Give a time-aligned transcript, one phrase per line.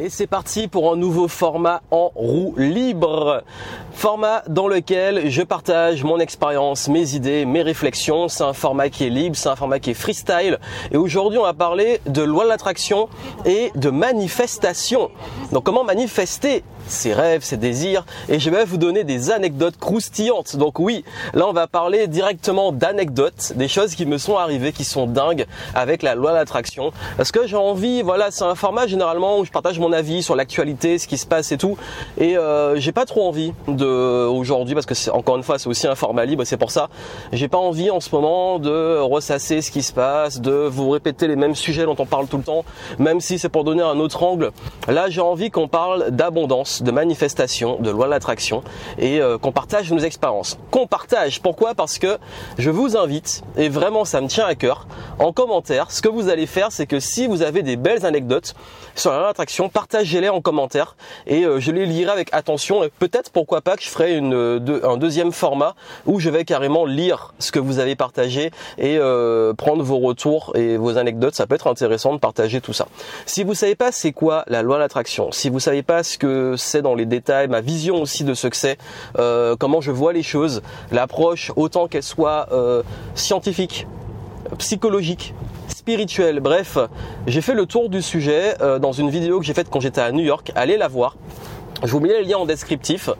[0.00, 3.42] Et c'est parti pour un nouveau format en roue libre.
[3.92, 8.28] Format dans lequel je partage mon expérience, mes idées, mes réflexions.
[8.28, 10.60] C'est un format qui est libre, c'est un format qui est freestyle.
[10.92, 13.08] Et aujourd'hui, on va parler de loi de l'attraction
[13.44, 15.10] et de manifestation.
[15.50, 18.04] Donc comment manifester ses rêves, ses désirs.
[18.28, 20.56] Et je vais vous donner des anecdotes croustillantes.
[20.56, 21.04] Donc oui,
[21.34, 25.46] là on va parler directement d'anecdotes, des choses qui me sont arrivées, qui sont dingues
[25.74, 26.92] avec la loi de l'attraction.
[27.16, 30.36] Parce que j'ai envie, voilà, c'est un format généralement où je partage mon avis sur
[30.36, 31.76] l'actualité, ce qui se passe et tout.
[32.18, 35.86] Et euh, j'ai pas trop envie de aujourd'hui parce que encore une fois c'est aussi
[35.86, 36.44] un format libre.
[36.44, 36.88] C'est pour ça
[37.32, 41.28] j'ai pas envie en ce moment de ressasser ce qui se passe, de vous répéter
[41.28, 42.64] les mêmes sujets dont on parle tout le temps,
[42.98, 44.50] même si c'est pour donner un autre angle.
[44.86, 48.62] Là j'ai envie qu'on parle d'abondance, de manifestation, de loi de l'attraction
[48.98, 50.58] et euh, qu'on partage nos expériences.
[50.70, 51.40] Qu'on partage.
[51.40, 51.74] Pourquoi?
[51.74, 52.18] Parce que
[52.58, 54.86] je vous invite et vraiment ça me tient à cœur.
[55.18, 58.54] En commentaire, ce que vous allez faire, c'est que si vous avez des belles anecdotes
[58.94, 60.96] sur la loi de l'attraction, partagez-les en commentaire
[61.26, 64.80] et euh, je les lirai avec attention et peut-être pourquoi pas que je ferai euh,
[64.84, 65.74] un deuxième format
[66.06, 68.98] où je vais carrément lire ce que vous avez partagé et
[69.56, 71.34] prendre vos retours et vos anecdotes.
[71.34, 72.88] Ça peut être intéressant de partager tout ça.
[73.26, 76.18] Si vous savez pas c'est quoi la loi de l'attraction, si vous savez pas ce
[76.18, 78.78] que c'est dans les détails, ma vision aussi de ce que c'est,
[79.58, 82.48] comment je vois les choses, l'approche autant qu'elle soit
[83.14, 83.86] scientifique,
[84.58, 85.34] psychologique,
[85.88, 86.40] spirituel.
[86.40, 86.76] Bref,
[87.26, 90.00] j'ai fait le tour du sujet euh, dans une vidéo que j'ai faite quand j'étais
[90.00, 90.52] à New York.
[90.54, 91.16] Allez la voir.
[91.84, 93.10] Je vous mets le lien en descriptif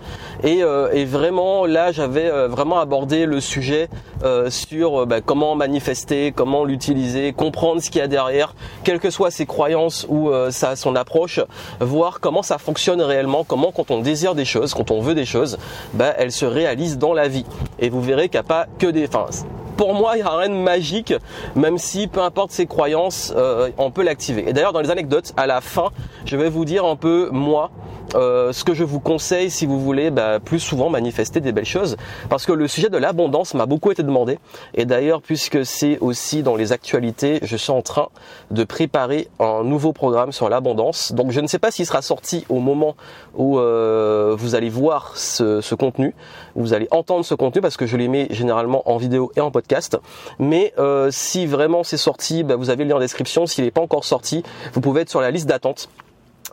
[0.43, 3.89] et, euh, vraiment là j'avais euh, vraiment abordé le sujet
[4.51, 9.31] sur bah, comment manifester, comment l'utiliser, comprendre ce qu'il y a derrière, quelles que soient
[9.31, 11.41] ses croyances ou sa, son approche,
[11.81, 15.25] voir comment ça fonctionne réellement, comment quand on désire des choses, quand on veut des
[15.25, 15.59] choses,
[15.95, 17.45] bah, elles se réalisent dans la vie.
[17.79, 19.07] Et vous verrez qu'il n'y a pas que des...
[19.07, 19.27] Enfin,
[19.79, 21.15] pour moi, il n'y a rien de magique,
[21.55, 24.49] même si peu importe ses croyances, euh, on peut l'activer.
[24.49, 25.91] Et d'ailleurs, dans les anecdotes, à la fin,
[26.25, 27.71] je vais vous dire un peu moi
[28.15, 31.65] euh, ce que je vous conseille si vous voulez bah, plus souvent manifester des belles
[31.65, 31.97] choses.
[32.29, 34.39] Parce que le sujet de l'abondance m'a beaucoup été demandé.
[34.75, 38.09] Et d'ailleurs, puisque c'est aussi dans les actualités, je suis en train
[38.51, 41.13] de préparer un nouveau programme sur l'abondance.
[41.13, 42.97] Donc je ne sais pas s'il sera sorti au moment
[43.35, 46.15] où euh, vous allez voir ce, contenu,
[46.57, 49.51] vous allez entendre ce contenu parce que je les mets généralement en vidéo et en
[49.51, 49.99] podcast.
[50.39, 53.47] Mais euh, si vraiment c'est sorti, bah, vous avez le lien en description.
[53.47, 55.89] S'il n'est pas encore sorti, vous pouvez être sur la liste d'attente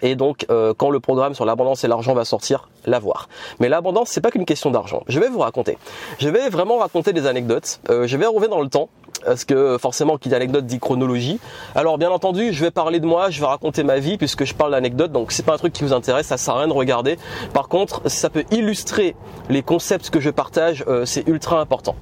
[0.02, 3.30] et donc, euh, quand le programme sur l'abondance et l'argent va sortir, l'avoir.
[3.60, 5.04] Mais l'abondance, c'est pas qu'une question d'argent.
[5.08, 5.78] Je vais vous raconter.
[6.20, 7.80] Je vais vraiment raconter des anecdotes.
[7.90, 8.90] Euh, je vais revenir dans le temps
[9.24, 11.40] parce que forcément qui dit anecdote dit chronologie.
[11.76, 14.54] Alors bien entendu, je vais parler de moi, je vais raconter ma vie puisque je
[14.54, 16.74] parle d'anecdote, donc c'est pas un truc qui vous intéresse, ça sert à rien de
[16.74, 17.18] regarder.
[17.54, 19.16] Par contre, ça peut illustrer
[19.50, 21.96] les concepts que je partage, euh, c'est ultra important.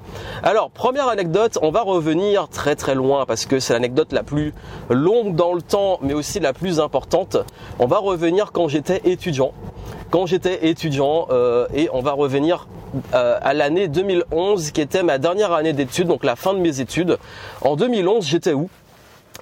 [0.44, 4.53] Alors première anecdote, on va revenir très très loin parce que c'est l'anecdote la plus
[4.90, 7.38] longue dans le temps, mais aussi la plus importante.
[7.80, 9.53] On va revenir quand j'étais étudiant
[10.13, 12.68] quand j'étais étudiant euh, et on va revenir
[13.16, 16.81] euh, à l'année 2011 qui était ma dernière année d'études, donc la fin de mes
[16.81, 17.18] études.
[17.62, 18.69] En 2011, j'étais où?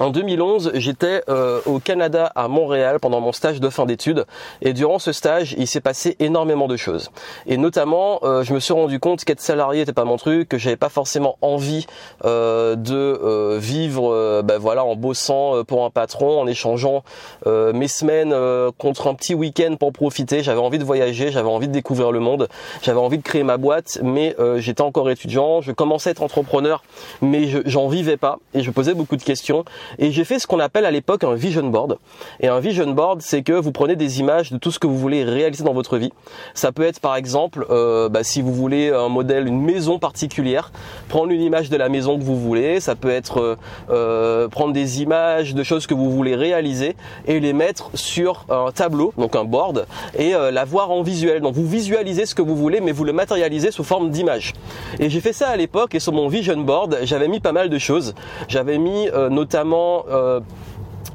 [0.01, 4.25] En 2011, j'étais euh, au Canada, à Montréal, pendant mon stage de fin d'études.
[4.63, 7.11] Et durant ce stage, il s'est passé énormément de choses.
[7.45, 10.57] Et notamment, euh, je me suis rendu compte qu'être salarié n'était pas mon truc, que
[10.57, 11.85] j'avais pas forcément envie
[12.25, 17.03] euh, de vivre, ben voilà, en bossant pour un patron, en échangeant
[17.45, 18.33] mes semaines
[18.77, 20.41] contre un petit week-end pour profiter.
[20.41, 22.47] J'avais envie de voyager, j'avais envie de découvrir le monde,
[22.81, 25.61] j'avais envie de créer ma boîte, mais j'étais encore étudiant.
[25.61, 26.81] Je commençais à être entrepreneur,
[27.21, 29.63] mais j'en vivais pas et je posais beaucoup de questions.
[29.99, 31.97] Et j'ai fait ce qu'on appelle à l'époque un vision board.
[32.39, 34.97] Et un vision board, c'est que vous prenez des images de tout ce que vous
[34.97, 36.11] voulez réaliser dans votre vie.
[36.53, 40.71] Ça peut être par exemple, euh, bah, si vous voulez un modèle, une maison particulière,
[41.09, 42.79] prendre une image de la maison que vous voulez.
[42.79, 43.55] Ça peut être euh,
[43.89, 46.95] euh prendre des images de choses que vous voulez réaliser
[47.27, 49.85] et les mettre sur un tableau, donc un board,
[50.17, 51.41] et la voir en visuel.
[51.41, 54.53] Donc vous visualisez ce que vous voulez, mais vous le matérialisez sous forme d'image.
[54.99, 57.69] Et j'ai fait ça à l'époque et sur mon vision board, j'avais mis pas mal
[57.69, 58.13] de choses.
[58.47, 60.39] J'avais mis notamment euh,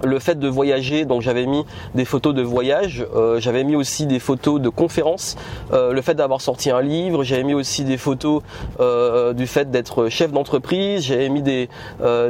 [0.04, 1.64] le fait de voyager, donc j'avais mis
[1.94, 5.36] des photos de voyage, euh, j'avais mis aussi des photos de conférences,
[5.72, 8.42] euh, le fait d'avoir sorti un livre, j'avais mis aussi des photos
[8.80, 11.68] euh, du fait d'être chef d'entreprise, j'avais mis des,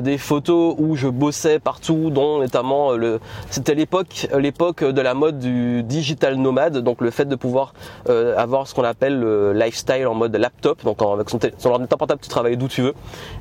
[0.00, 3.20] des photos où je bossais partout, dont notamment le
[3.50, 7.74] c'était l'époque l'époque de la mode du digital nomade, donc le fait de pouvoir
[8.06, 12.20] avoir ce qu'on appelle le lifestyle en mode laptop, donc avec son, son ordinateur portable
[12.22, 12.94] tu travailles d'où tu veux,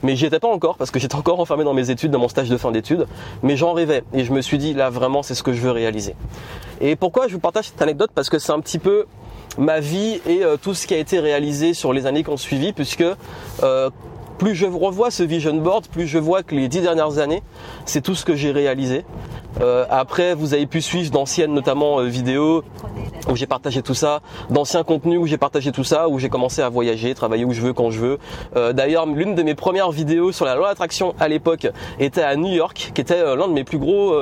[0.03, 2.29] mais j'y étais pas encore parce que j'étais encore enfermé dans mes études, dans mon
[2.29, 3.07] stage de fin d'études,
[3.43, 5.71] mais j'en rêvais et je me suis dit là vraiment c'est ce que je veux
[5.71, 6.15] réaliser.
[6.81, 8.11] Et pourquoi je vous partage cette anecdote?
[8.15, 9.05] Parce que c'est un petit peu
[9.57, 12.37] ma vie et euh, tout ce qui a été réalisé sur les années qui ont
[12.37, 13.05] suivi, puisque
[13.63, 13.89] euh,
[14.37, 17.41] plus je revois ce vision board, plus je vois que les dix dernières années,
[17.85, 19.05] c'est tout ce que j'ai réalisé.
[19.61, 22.63] Euh, après, vous avez pu suivre d'anciennes notamment euh, vidéos
[23.29, 26.61] où j'ai partagé tout ça, d'anciens contenus où j'ai partagé tout ça, où j'ai commencé
[26.61, 28.19] à voyager, travailler où je veux, quand je veux.
[28.55, 31.67] Euh, D'ailleurs, l'une de mes premières vidéos sur la loi d'attraction à l'époque
[31.99, 34.13] était à New York, qui était l'un de mes plus gros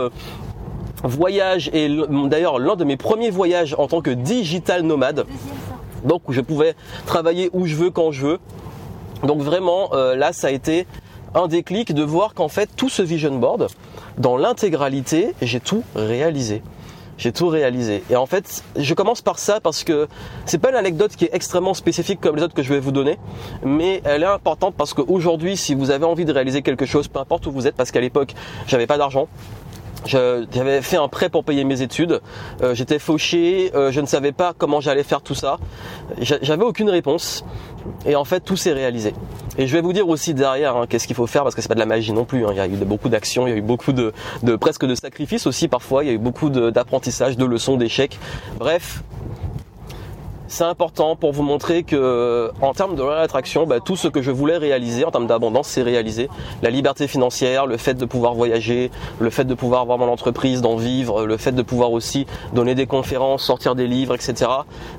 [1.03, 1.89] voyages et
[2.29, 5.25] d'ailleurs l'un de mes premiers voyages en tant que digital nomade.
[6.05, 6.75] Donc où je pouvais
[7.05, 8.39] travailler où je veux, quand je veux.
[9.23, 10.85] Donc vraiment, euh, là, ça a été
[11.35, 13.67] un déclic de voir qu'en fait, tout ce vision board,
[14.17, 16.61] dans l'intégralité, j'ai tout réalisé.
[17.17, 18.03] J'ai tout réalisé.
[18.09, 20.07] Et en fait, je commence par ça parce que
[20.45, 22.91] c'est pas une anecdote qui est extrêmement spécifique comme les autres que je vais vous
[22.91, 23.19] donner,
[23.63, 27.19] mais elle est importante parce qu'aujourd'hui, si vous avez envie de réaliser quelque chose, peu
[27.19, 28.33] importe où vous êtes, parce qu'à l'époque,
[28.67, 29.27] j'avais pas d'argent,
[30.05, 32.21] j'avais fait un prêt pour payer mes études.
[32.61, 33.71] Euh, J'étais fauché.
[33.75, 35.57] Euh, je ne savais pas comment j'allais faire tout ça.
[36.19, 37.45] J'avais aucune réponse.
[38.05, 39.13] Et en fait, tout s'est réalisé.
[39.57, 41.67] Et je vais vous dire aussi derrière hein, qu'est-ce qu'il faut faire parce que c'est
[41.67, 42.45] pas de la magie non plus.
[42.45, 42.49] Hein.
[42.51, 44.13] Il y a eu beaucoup d'actions, il y a eu beaucoup de,
[44.59, 46.03] presque de sacrifices aussi parfois.
[46.03, 48.19] Il y a eu beaucoup d'apprentissage, de leçons, d'échecs.
[48.57, 49.03] Bref,
[50.53, 54.29] c'est important pour vous montrer que en termes de réattraction, bah, tout ce que je
[54.29, 56.29] voulais réaliser en termes d'abondance, c'est réalisé.
[56.61, 60.61] La liberté financière, le fait de pouvoir voyager, le fait de pouvoir avoir mon entreprise,
[60.61, 64.51] d'en vivre, le fait de pouvoir aussi donner des conférences, sortir des livres, etc.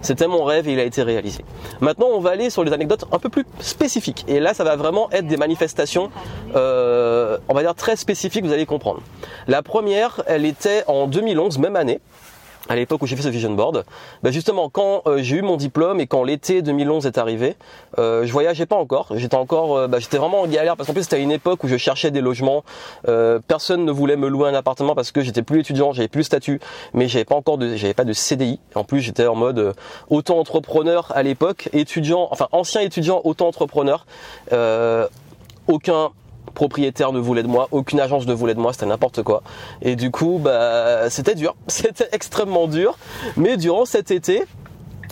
[0.03, 1.45] C'était mon rêve et il a été réalisé.
[1.81, 4.25] Maintenant, on va aller sur les anecdotes un peu plus spécifiques.
[4.27, 6.11] Et là, ça va vraiment être des manifestations,
[6.57, 9.03] euh, on va dire très spécifiques, vous allez comprendre.
[9.47, 12.01] La première, elle était en 2011, même année
[12.69, 13.85] à l'époque où j'ai fait ce vision board,
[14.23, 17.57] bah justement quand euh, j'ai eu mon diplôme et quand l'été 2011 est arrivé,
[17.99, 20.95] euh, je voyageais pas encore, j'étais encore, euh, bah, j'étais vraiment en galère parce qu'en
[20.95, 22.65] plus c'était une époque où je cherchais des logements,
[23.09, 26.21] euh, personne ne voulait me louer un appartement parce que j'étais plus étudiant, j'avais plus
[26.21, 26.61] le statut,
[26.95, 28.61] mais j'avais pas encore de, j'avais pas de CDI.
[28.75, 29.75] En plus j'étais en mode
[30.09, 34.07] auto-entrepreneur à l'époque, étudiant, enfin ancien étudiant auto-entrepreneur,
[35.69, 36.11] aucun
[36.55, 39.43] propriétaire ne voulait de moi, aucune agence ne voulait de moi, c'était n'importe quoi.
[39.83, 42.97] Et du coup, bah, c'était dur, c'était extrêmement dur.
[43.37, 44.45] Mais durant cet été,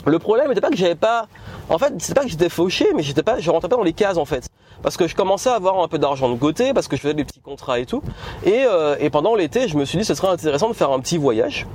[0.06, 1.26] le problème n'était pas que j'avais pas,
[1.68, 3.92] en fait, c'est pas que j'étais fauché, mais j'étais pas, je rentrais pas dans les
[3.92, 4.48] cases en fait,
[4.82, 7.14] parce que je commençais à avoir un peu d'argent de côté, parce que je faisais
[7.14, 8.02] des petits contrats et tout.
[8.44, 11.00] Et, euh, et pendant l'été, je me suis dit, ce serait intéressant de faire un
[11.00, 11.66] petit voyage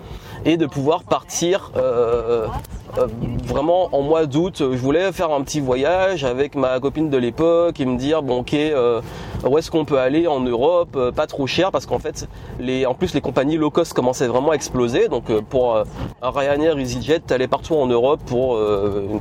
[0.45, 1.71] et de pouvoir partir.
[1.75, 2.47] Euh,
[2.97, 3.07] euh,
[3.43, 7.79] vraiment en mois d'août, je voulais faire un petit voyage avec ma copine de l'époque
[7.79, 9.01] et me dire bon ok euh,
[9.47, 12.27] où est-ce qu'on peut aller en Europe, euh, pas trop cher parce qu'en fait
[12.59, 16.79] les en plus les compagnies low cost commençaient vraiment à exploser donc pour un Ryanair,
[16.79, 18.59] EasyJet, t'allais partout en Europe pour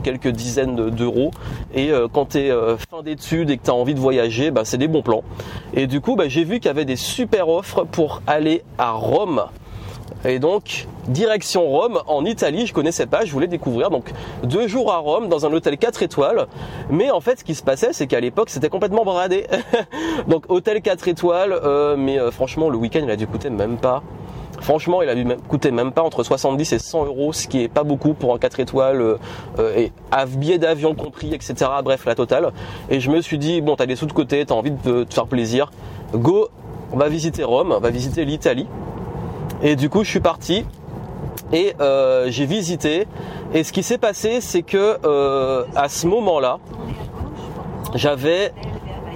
[0.02, 1.30] quelques dizaines d'euros
[1.74, 2.50] et quand t'es
[2.90, 5.22] fin d'études et que t'as envie de voyager, bah, c'est des bons plans.
[5.74, 8.92] Et du coup bah, j'ai vu qu'il y avait des super offres pour aller à
[8.92, 9.44] Rome.
[10.24, 13.90] Et donc, direction Rome, en Italie, je connaissais pas, je voulais découvrir.
[13.90, 14.12] Donc,
[14.42, 16.46] deux jours à Rome, dans un hôtel 4 étoiles.
[16.90, 19.46] Mais en fait, ce qui se passait, c'est qu'à l'époque, c'était complètement bradé.
[20.28, 23.76] donc, hôtel 4 étoiles, euh, mais euh, franchement, le week-end, il a dû coûter même
[23.76, 24.02] pas.
[24.60, 27.68] Franchement, il a dû coûter même pas entre 70 et 100 euros, ce qui est
[27.68, 29.00] pas beaucoup pour un 4 étoiles,
[29.58, 31.70] euh, et à billet d'avion compris, etc.
[31.84, 32.52] Bref, la totale.
[32.90, 35.14] Et je me suis dit, bon, t'as des sous de côté, t'as envie de te
[35.14, 35.70] faire plaisir.
[36.14, 36.48] Go,
[36.92, 38.66] on va visiter Rome, on va visiter l'Italie.
[39.62, 40.64] Et du coup, je suis parti
[41.52, 43.06] et euh, j'ai visité.
[43.54, 46.58] Et ce qui s'est passé, c'est que euh, à ce moment-là,
[47.94, 48.52] j'avais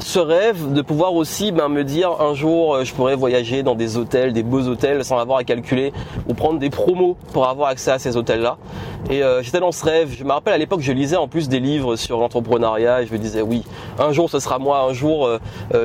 [0.00, 3.74] ce rêve de pouvoir aussi ben, me dire un jour euh, je pourrais voyager dans
[3.74, 5.92] des hôtels, des beaux hôtels sans avoir à calculer
[6.28, 8.58] ou prendre des promos pour avoir accès à ces hôtels-là.
[9.10, 10.14] Et euh, j'étais dans ce rêve.
[10.16, 13.12] Je me rappelle à l'époque je lisais en plus des livres sur l'entrepreneuriat et je
[13.12, 13.64] me disais oui,
[13.98, 15.38] un jour ce sera moi, un jour euh,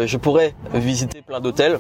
[0.05, 1.79] je pourrais visiter plein d'hôtels.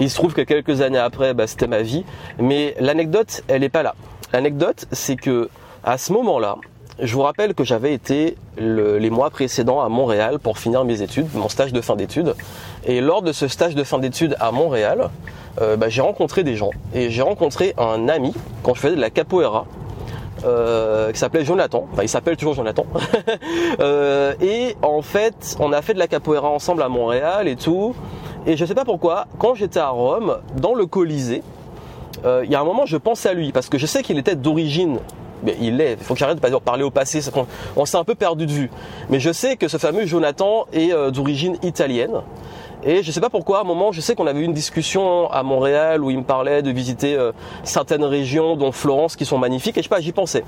[0.00, 2.04] Il se trouve que quelques années après, bah, c'était ma vie.
[2.38, 3.94] Mais l'anecdote, elle n'est pas là.
[4.32, 5.48] L'anecdote, c'est que
[5.84, 6.56] à ce moment-là,
[7.00, 11.02] je vous rappelle que j'avais été le, les mois précédents à Montréal pour finir mes
[11.02, 12.34] études, mon stage de fin d'études.
[12.86, 15.10] Et lors de ce stage de fin d'études à Montréal,
[15.60, 16.70] euh, bah, j'ai rencontré des gens.
[16.94, 18.32] Et j'ai rencontré un ami
[18.62, 19.66] quand je faisais de la capoeira.
[20.44, 22.84] Euh, qui s'appelait Jonathan, enfin il s'appelle toujours Jonathan.
[23.80, 27.94] euh, et en fait, on a fait de la capoeira ensemble à Montréal et tout.
[28.44, 31.42] Et je sais pas pourquoi, quand j'étais à Rome, dans le Colisée,
[32.24, 34.34] il y a un moment je pensais à lui parce que je sais qu'il était
[34.34, 34.98] d'origine
[35.44, 35.92] mais il est.
[35.92, 37.20] Il faut que j'arrête de parler au passé.
[37.34, 37.46] On,
[37.76, 38.70] on s'est un peu perdu de vue.
[39.10, 42.22] Mais je sais que ce fameux Jonathan est euh, d'origine italienne.
[42.86, 45.30] Et je sais pas pourquoi, à un moment, je sais qu'on avait eu une discussion
[45.30, 49.38] à Montréal où il me parlait de visiter euh, certaines régions, dont Florence, qui sont
[49.38, 49.78] magnifiques.
[49.78, 50.44] Et je sais pas, j'y pensais.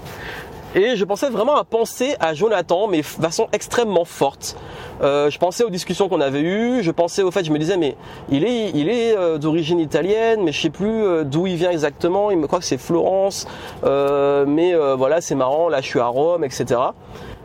[0.75, 4.59] Et je pensais vraiment à penser à Jonathan, mais de façon extrêmement forte.
[5.00, 7.78] Euh, je pensais aux discussions qu'on avait eues, je pensais au fait, je me disais,
[7.78, 7.97] mais
[8.28, 12.31] il est, il est euh, d'origine italienne, mais je sais plus d'où il vient exactement.
[12.31, 13.47] Il me croit que c'est Florence,
[13.83, 15.71] mais voilà, c'est marrant.
[15.71, 16.81] Là, je suis à Rome, etc.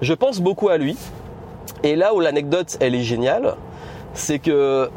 [0.01, 0.97] Je pense beaucoup à lui.
[1.83, 3.55] Et là où l'anecdote, elle est géniale,
[4.13, 4.89] c'est que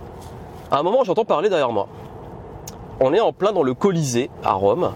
[0.71, 1.87] à un moment, j'entends parler derrière moi.
[3.01, 4.93] on est en plein dans le Colisée à Rome,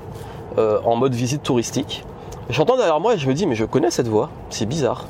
[0.57, 2.05] euh, en mode visite touristique.
[2.51, 5.05] J'entends derrière moi et je me dis mais je connais cette voix, c'est bizarre.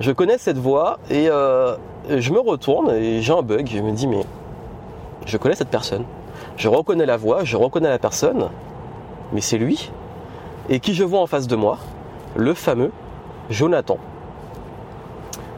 [0.00, 1.76] Je connais cette voix et euh,
[2.08, 3.68] je me retourne et j'ai un bug.
[3.72, 4.24] Je me dis mais
[5.26, 6.04] je connais cette personne.
[6.56, 8.48] Je reconnais la voix, je reconnais la personne,
[9.32, 9.90] mais c'est lui.
[10.68, 11.78] Et qui je vois en face de moi?
[12.34, 12.90] Le fameux
[13.50, 13.98] Jonathan.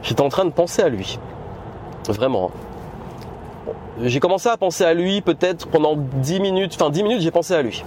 [0.03, 1.19] J'étais en train de penser à lui.
[2.09, 2.49] Vraiment.
[4.01, 6.73] J'ai commencé à penser à lui peut-être pendant 10 minutes.
[6.75, 7.83] Enfin 10 minutes j'ai pensé à lui.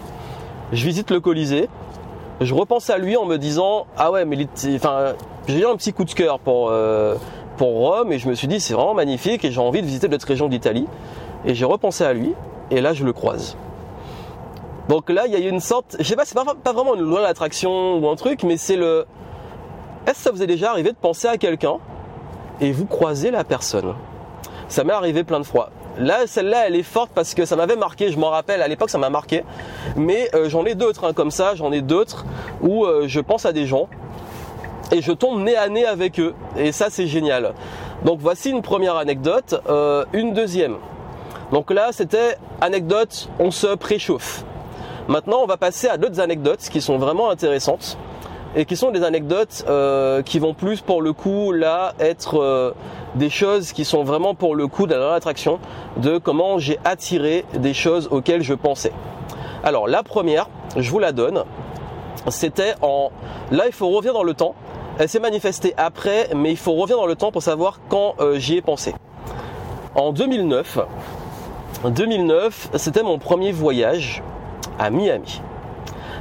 [0.72, 1.68] Je visite le Colisée.
[2.40, 5.14] Je repense à lui en me disant Ah ouais mais enfin,
[5.48, 7.16] j'ai eu un petit coup de cœur pour, euh,
[7.56, 10.06] pour Rome et je me suis dit c'est vraiment magnifique et j'ai envie de visiter
[10.08, 10.86] d'autres régions d'Italie.
[11.44, 12.32] Et j'ai repensé à lui
[12.70, 13.56] et là je le croise.
[14.88, 16.94] Donc là il y a eu une sorte, je sais pas, c'est pas, pas vraiment
[16.94, 19.06] une loi d'attraction ou un truc, mais c'est le.
[20.06, 21.78] Est-ce que ça vous est déjà arrivé de penser à quelqu'un
[22.60, 23.94] et vous croisez la personne?
[24.72, 25.68] Ça m'est arrivé plein de fois.
[25.98, 28.10] Là, celle-là, elle est forte parce que ça m'avait marqué.
[28.10, 29.44] Je m'en rappelle, à l'époque, ça m'a marqué.
[29.96, 31.54] Mais euh, j'en ai d'autres, hein, comme ça.
[31.56, 32.24] J'en ai d'autres
[32.62, 33.90] où euh, je pense à des gens
[34.90, 36.32] et je tombe nez à nez avec eux.
[36.56, 37.52] Et ça, c'est génial.
[38.06, 39.60] Donc voici une première anecdote.
[39.68, 40.78] Euh, une deuxième.
[41.52, 44.42] Donc là, c'était anecdote, on se préchauffe.
[45.06, 47.98] Maintenant, on va passer à d'autres anecdotes qui sont vraiment intéressantes
[48.54, 52.72] et qui sont des anecdotes euh, qui vont plus pour le coup là être euh,
[53.14, 55.58] des choses qui sont vraiment pour le coup de la attraction
[55.96, 58.92] de comment j'ai attiré des choses auxquelles je pensais.
[59.64, 61.44] Alors la première, je vous la donne,
[62.28, 63.10] c'était en
[63.50, 64.54] là il faut revenir dans le temps.
[64.98, 68.38] Elle s'est manifestée après, mais il faut revenir dans le temps pour savoir quand euh,
[68.38, 68.94] j'y ai pensé.
[69.94, 70.78] En 2009,
[71.84, 74.22] 2009, c'était mon premier voyage
[74.78, 75.40] à Miami.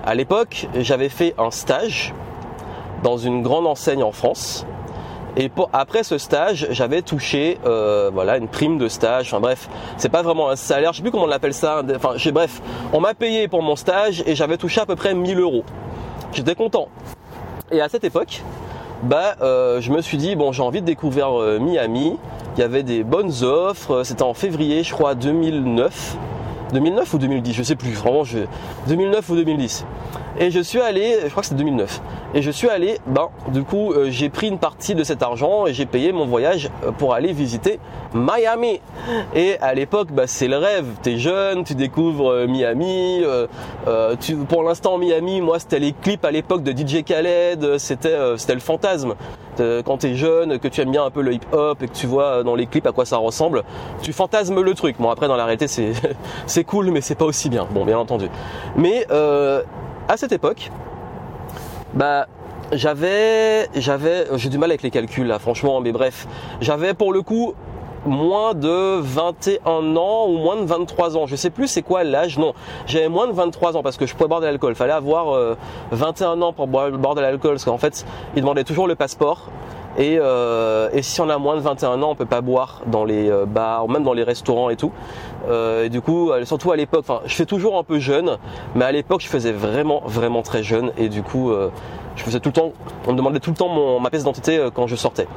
[0.04, 2.14] À l'époque, j'avais fait un stage
[3.04, 4.66] dans une grande enseigne en France.
[5.38, 9.28] Et après ce stage, j'avais touché euh, voilà une prime de stage.
[9.28, 10.92] Enfin bref, c'est pas vraiment un salaire.
[10.92, 11.84] Je sais plus comment on appelle ça.
[11.96, 12.62] Enfin bref,
[12.94, 15.64] on m'a payé pour mon stage et j'avais touché à peu près 1000 euros.
[16.34, 16.90] J'étais content.
[17.72, 18.42] Et à cette époque,
[19.04, 22.18] bah euh, je me suis dit bon j'ai envie de découvrir euh, Miami.
[22.58, 24.04] Il y avait des bonnes offres.
[24.04, 26.18] C'était en février, je crois 2009.
[26.74, 28.40] 2009 ou 2010, je sais plus, vraiment, je...
[28.88, 29.86] 2009 ou 2010.
[30.42, 32.02] Et je suis allé, je crois que c'est 2009.
[32.34, 35.68] Et je suis allé, ben, du coup, euh, j'ai pris une partie de cet argent
[35.68, 37.80] et j'ai payé mon voyage euh, pour aller visiter
[38.16, 38.82] Miami.
[39.36, 40.88] Et à l'époque, bah, c'est le rêve.
[41.04, 43.24] T'es jeune, tu découvres euh, Miami.
[44.20, 47.78] tu, pour l'instant, Miami, moi, c'était les clips à l'époque de DJ Khaled.
[47.78, 49.14] C'était, c'était le fantasme.
[49.86, 52.42] Quand t'es jeune, que tu aimes bien un peu le hip-hop et que tu vois
[52.42, 53.64] dans les clips à quoi ça ressemble,
[54.02, 54.96] tu fantasmes le truc.
[54.98, 55.92] Bon, après, dans la réalité, c'est,
[56.48, 57.68] c'est cool, mais c'est pas aussi bien.
[57.70, 58.28] Bon, bien entendu.
[58.76, 59.06] Mais
[60.12, 60.72] à cette époque,
[61.94, 62.28] bah
[62.74, 66.26] j'avais j'ai du mal avec les calculs là franchement mais bref
[66.62, 67.54] j'avais pour le coup
[68.06, 71.28] moins de 21 ans ou moins de 23 ans.
[71.28, 72.40] Je sais plus c'est quoi l'âge.
[72.40, 72.54] Non,
[72.88, 74.74] j'avais moins de 23 ans parce que je pouvais boire de l'alcool.
[74.74, 75.56] Fallait avoir
[75.92, 78.04] 21 euh, ans pour boire, de l'alcool parce qu'en fait,
[78.36, 79.50] ils demandaient toujours le passeport.
[79.98, 83.30] Et, euh, si on a moins de 21 ans, on peut pas boire dans les
[83.30, 84.92] euh, bars, même dans les restaurants et tout.
[85.48, 88.38] Euh, et du coup, euh, surtout à l'époque, enfin, je fais toujours un peu jeune,
[88.76, 90.92] mais à l'époque, je faisais vraiment, vraiment très jeune.
[90.98, 91.70] Et du coup, euh,
[92.16, 92.72] je faisais tout le temps,
[93.08, 95.28] on me demandait tout le temps mon, ma pièce d'identité quand je sortais.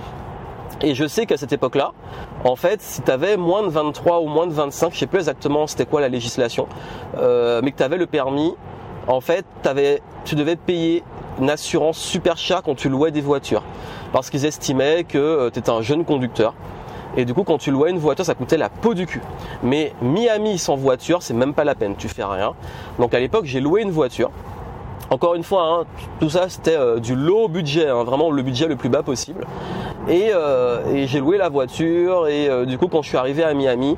[0.82, 1.92] Et je sais qu'à cette époque-là,
[2.44, 5.18] en fait, si tu avais moins de 23 ou moins de 25, je sais plus
[5.18, 6.66] exactement c'était quoi la législation,
[7.14, 8.54] mais que tu avais le permis,
[9.06, 11.04] en fait, avais, tu devais payer
[11.40, 13.62] une assurance super chère quand tu louais des voitures.
[14.12, 16.54] Parce qu'ils estimaient que tu étais un jeune conducteur
[17.16, 19.20] et du coup, quand tu louais une voiture, ça coûtait la peau du cul.
[19.62, 22.54] Mais Miami sans voiture, c'est même pas la peine, tu fais rien.
[22.98, 24.30] Donc à l'époque, j'ai loué une voiture.
[25.10, 25.84] Encore une fois, hein,
[26.18, 29.46] tout ça c'était euh, du low budget, hein, vraiment le budget le plus bas possible.
[30.08, 33.52] Et, euh, j'ai loué la voiture et euh, du coup quand je suis arrivé à
[33.54, 33.96] Miami,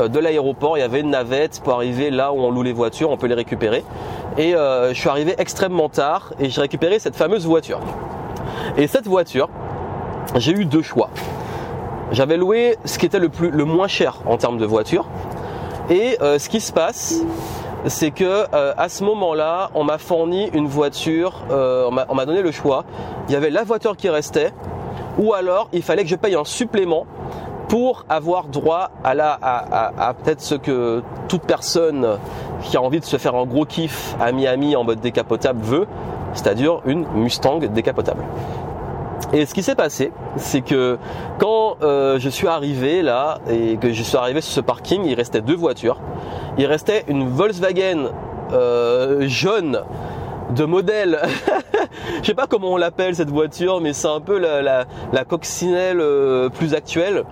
[0.00, 3.10] de l'aéroport, il y avait une navette pour arriver là où on loue les voitures,
[3.10, 3.84] on peut les récupérer.
[4.38, 7.80] Et je suis arrivé extrêmement tard et j'ai récupéré cette fameuse voiture.
[8.76, 9.50] Et cette voiture,
[10.36, 11.10] j'ai eu deux choix.
[12.14, 15.06] J'avais loué ce qui était le, moins cher en termes de voiture.
[15.90, 17.20] Et euh, ce qui se passe,
[17.86, 22.40] c'est que euh, à ce moment-là, on m'a fourni une voiture, euh, on m'a donné
[22.40, 22.84] le choix.
[23.28, 24.52] Il y avait la voiture qui restait,
[25.18, 27.04] ou alors il fallait que je paye un supplément
[27.68, 32.18] pour avoir droit à, la, à peut-être ce que toute personne
[32.62, 35.86] qui a envie de se faire un gros kiff à Miami en mode décapotable veut,
[36.34, 38.22] c'est-à-dire une Mustang décapotable.
[39.34, 40.96] Et ce qui s'est passé, c'est que
[41.40, 45.14] quand euh, je suis arrivé là et que je suis arrivé sur ce parking, il
[45.14, 45.98] restait deux voitures.
[46.56, 48.10] Il restait une Volkswagen
[48.52, 49.80] euh, jaune
[50.54, 51.18] de modèle.
[52.22, 54.86] je sais pas comment on l'appelle cette voiture, mais c'est un peu la,
[55.26, 57.24] coccinelle euh, plus actuelle.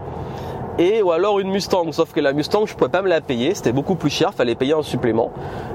[0.80, 1.92] et ou alors une Mustang.
[1.92, 4.56] Sauf que la Mustang, je pouvais pas me la payer, c'était beaucoup plus cher, fallait
[4.56, 5.30] payer un supplément.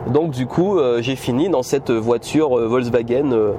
[0.08, 3.56] Donc du coup, j'ai fini dans cette voiture Volkswagen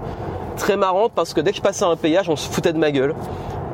[0.58, 2.90] très marrante parce que dès que je passais un péage, on se foutait de ma
[2.90, 3.14] gueule.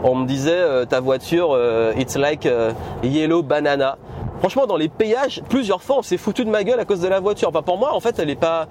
[0.04, 1.58] On me disait ta voiture,
[1.96, 2.46] it's like
[3.02, 3.96] yellow banana.
[4.40, 7.08] Franchement, dans les péages, plusieurs fois, on s'est foutu de ma gueule à cause de
[7.08, 7.48] la voiture.
[7.48, 8.68] Enfin, pour moi, en fait, elle est pas,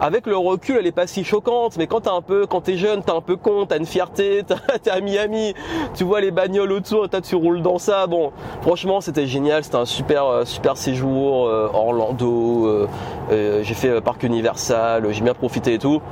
[0.00, 2.76] avec le recul, elle est pas si choquante, mais quand t'es un peu, quand t'es
[2.76, 4.42] jeune, t'es un peu con, t'as une fierté,
[4.82, 5.54] t'es à Miami,
[5.94, 8.08] tu vois les bagnoles autour, toi tu roules dans ça.
[8.08, 12.88] Bon, franchement, c'était génial, c'était un super, euh, super séjour, euh, Orlando,
[13.30, 16.02] euh, j'ai fait parc Universal, j'ai bien profité et tout.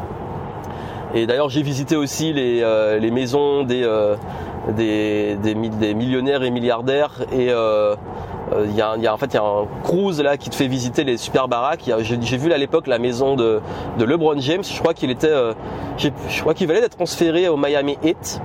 [1.14, 2.64] Et d'ailleurs, j'ai visité aussi les,
[3.00, 3.84] les maisons des,
[4.76, 7.48] des, des, des, millionnaires et milliardaires et
[8.52, 11.04] euh, il y, a, en fait y a un cruise là qui te fait visiter
[11.04, 11.88] les super baraques.
[12.00, 13.60] J'ai vu à l'époque la maison de,
[13.98, 14.64] de, LeBron James.
[14.64, 15.52] Je crois qu'il était, euh,
[15.98, 18.40] je crois qu'il valait d'être transféré au Miami Heat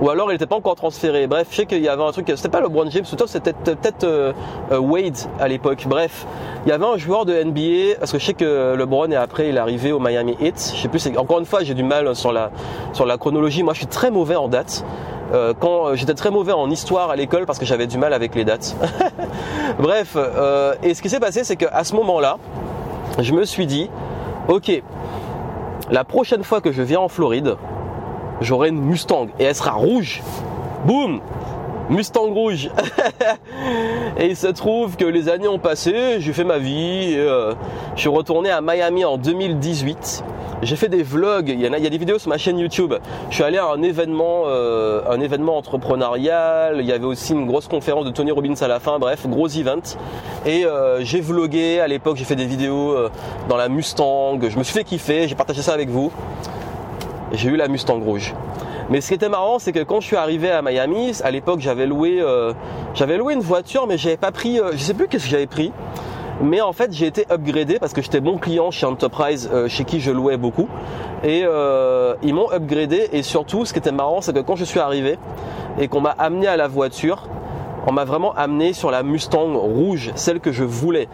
[0.00, 1.26] ou alors il n'était pas encore transféré.
[1.26, 4.32] Bref, je sais qu'il y avait un truc, c'était pas LeBron James, c'était peut-être euh,
[4.70, 5.84] Wade à l'époque.
[5.88, 6.26] Bref,
[6.64, 9.48] il y avait un joueur de NBA, parce que je sais que LeBron et après
[9.48, 10.72] il est arrivé au Miami Heat.
[10.74, 12.50] Je sais plus, encore une fois, j'ai du mal sur la,
[12.92, 13.62] sur la chronologie.
[13.62, 14.84] Moi, je suis très mauvais en date.
[15.32, 18.12] Euh, quand euh, j'étais très mauvais en histoire à l'école parce que j'avais du mal
[18.12, 18.76] avec les dates.
[19.78, 22.38] Bref, euh, et ce qui s'est passé, c'est qu'à ce moment-là,
[23.18, 23.88] je me suis dit,
[24.48, 24.82] ok,
[25.90, 27.56] la prochaine fois que je viens en Floride,
[28.40, 30.22] j'aurai une Mustang et elle sera rouge.
[30.86, 31.20] Boum
[31.88, 32.70] Mustang rouge.
[34.18, 37.54] et il se trouve que les années ont passé, j'ai fait ma vie, je
[37.96, 40.24] suis retourné à Miami en 2018
[40.62, 42.94] j'ai fait des vlogs, il y, a, des vidéos sur ma chaîne YouTube.
[43.30, 46.76] Je suis allé à un événement, euh, un événement entrepreneurial.
[46.80, 48.98] Il y avait aussi une grosse conférence de Tony Robbins à la fin.
[48.98, 49.80] Bref, gros event.
[50.44, 52.16] Et euh, j'ai vlogué à l'époque.
[52.18, 53.08] J'ai fait des vidéos euh,
[53.48, 54.38] dans la Mustang.
[54.48, 55.28] Je me suis fait kiffer.
[55.28, 56.12] J'ai partagé ça avec vous.
[57.32, 58.34] J'ai eu la Mustang rouge.
[58.90, 61.60] Mais ce qui était marrant, c'est que quand je suis arrivé à Miami, à l'époque,
[61.60, 62.20] j'avais loué,
[62.94, 65.72] j'avais loué une voiture, mais j'avais pas pris, je sais plus qu'est-ce que j'avais pris.
[66.42, 69.84] Mais en fait, j'ai été upgradé parce que j'étais bon client chez Enterprise, euh, chez
[69.84, 70.68] qui je louais beaucoup.
[71.22, 73.10] Et euh, ils m'ont upgradé.
[73.12, 75.18] Et surtout, ce qui était marrant, c'est que quand je suis arrivé
[75.78, 77.28] et qu'on m'a amené à la voiture,
[77.86, 81.08] on m'a vraiment amené sur la Mustang rouge, celle que je voulais.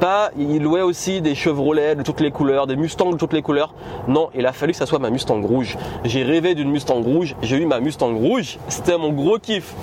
[0.00, 3.42] Pas, ils louaient aussi des Chevrolet de toutes les couleurs, des Mustangs de toutes les
[3.42, 3.74] couleurs.
[4.06, 5.76] Non, il a fallu que ça soit ma Mustang rouge.
[6.04, 8.58] J'ai rêvé d'une Mustang rouge, j'ai eu ma Mustang rouge.
[8.68, 9.74] C'était mon gros kiff.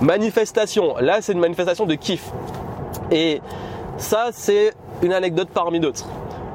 [0.00, 0.96] Manifestation.
[0.98, 2.32] Là, c'est une manifestation de kiff.
[3.12, 3.40] Et
[3.96, 6.08] ça, c'est une anecdote parmi d'autres.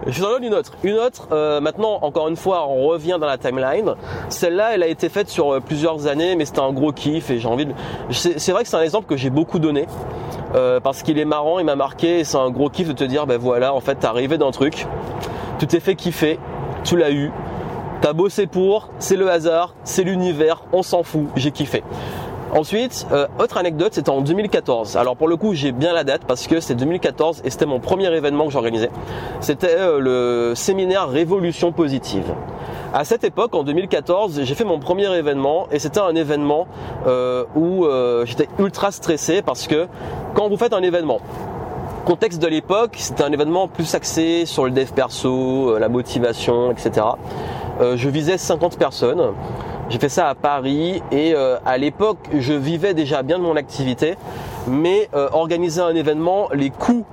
[0.07, 0.73] Je vous en donne une autre.
[0.83, 3.95] Une autre, euh, maintenant, encore une fois, on revient dans la timeline.
[4.29, 7.39] Celle-là, elle a été faite sur euh, plusieurs années, mais c'était un gros kiff et
[7.39, 7.73] j'ai envie de...
[8.11, 9.87] C'est vrai que c'est un exemple que j'ai beaucoup donné.
[10.55, 13.03] Euh, parce qu'il est marrant, il m'a marqué et c'est un gros kiff de te
[13.03, 14.87] dire, ben voilà, en fait, t'es arrivé d'un truc,
[15.59, 16.39] tu t'es fait kiffer,
[16.83, 17.31] tu l'as eu,
[18.01, 21.83] t'as bossé pour, c'est le hasard, c'est l'univers, on s'en fout, j'ai kiffé.
[22.51, 24.97] Ensuite, euh, autre anecdote, c'était en 2014.
[24.97, 27.79] Alors pour le coup, j'ai bien la date parce que c'est 2014 et c'était mon
[27.79, 28.89] premier événement que j'organisais.
[29.39, 32.33] C'était euh, le séminaire Révolution positive.
[32.91, 36.67] À cette époque, en 2014, j'ai fait mon premier événement et c'était un événement
[37.05, 37.85] euh, où
[38.25, 39.87] j'étais ultra stressé parce que
[40.33, 41.19] quand vous faites un événement,
[42.05, 47.05] contexte de l'époque, c'était un événement plus axé sur le dev perso, la motivation, etc.
[47.79, 49.33] je visais 50 personnes.
[49.89, 53.55] J'ai fait ça à Paris et euh, à l'époque, je vivais déjà bien de mon
[53.55, 54.17] activité,
[54.67, 57.05] mais euh, organiser un événement, les coûts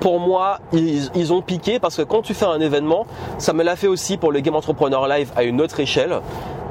[0.00, 3.04] pour moi, ils, ont piqué parce que quand tu fais un événement,
[3.36, 6.20] ça me l'a fait aussi pour le Game Entrepreneur Live à une autre échelle.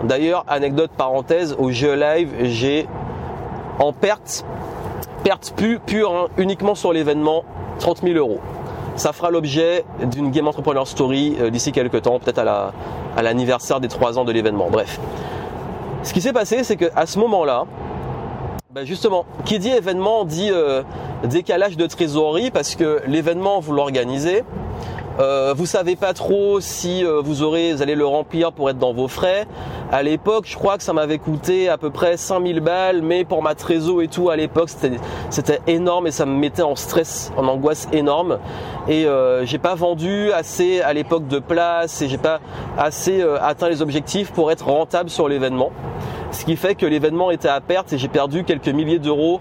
[0.05, 2.87] D'ailleurs, anecdote parenthèse, au jeu live, j'ai
[3.79, 4.45] en perte,
[5.27, 5.53] perte
[5.85, 7.43] pure, hein, uniquement sur l'événement,
[7.79, 8.39] 30 000 euros.
[8.95, 13.89] Ça fera l'objet d'une Game Entrepreneur Story euh, d'ici quelques temps, peut-être à l'anniversaire des
[13.89, 14.69] 3 ans de l'événement.
[14.71, 15.01] Bref.
[16.03, 17.65] Ce qui s'est passé, c'est qu'à ce moment-là,
[18.73, 20.81] ben justement, qui dit événement dit euh,
[21.25, 24.45] décalage de trésorerie parce que l'événement vous l'organisez,
[25.19, 28.77] euh, vous savez pas trop si euh, vous aurez, vous allez le remplir pour être
[28.77, 29.47] dans vos frais.
[29.91, 33.41] À l'époque, je crois que ça m'avait coûté à peu près 5000 balles, mais pour
[33.41, 34.69] ma trésor et tout, à l'époque,
[35.29, 38.37] c'était énorme et ça me mettait en stress, en angoisse énorme.
[38.87, 42.39] Et euh, j'ai pas vendu assez à l'époque de place et j'ai pas
[42.77, 45.71] assez euh, atteint les objectifs pour être rentable sur l'événement.
[46.31, 49.39] Ce qui fait que l'événement était à perte et j'ai perdu quelques milliers d'euros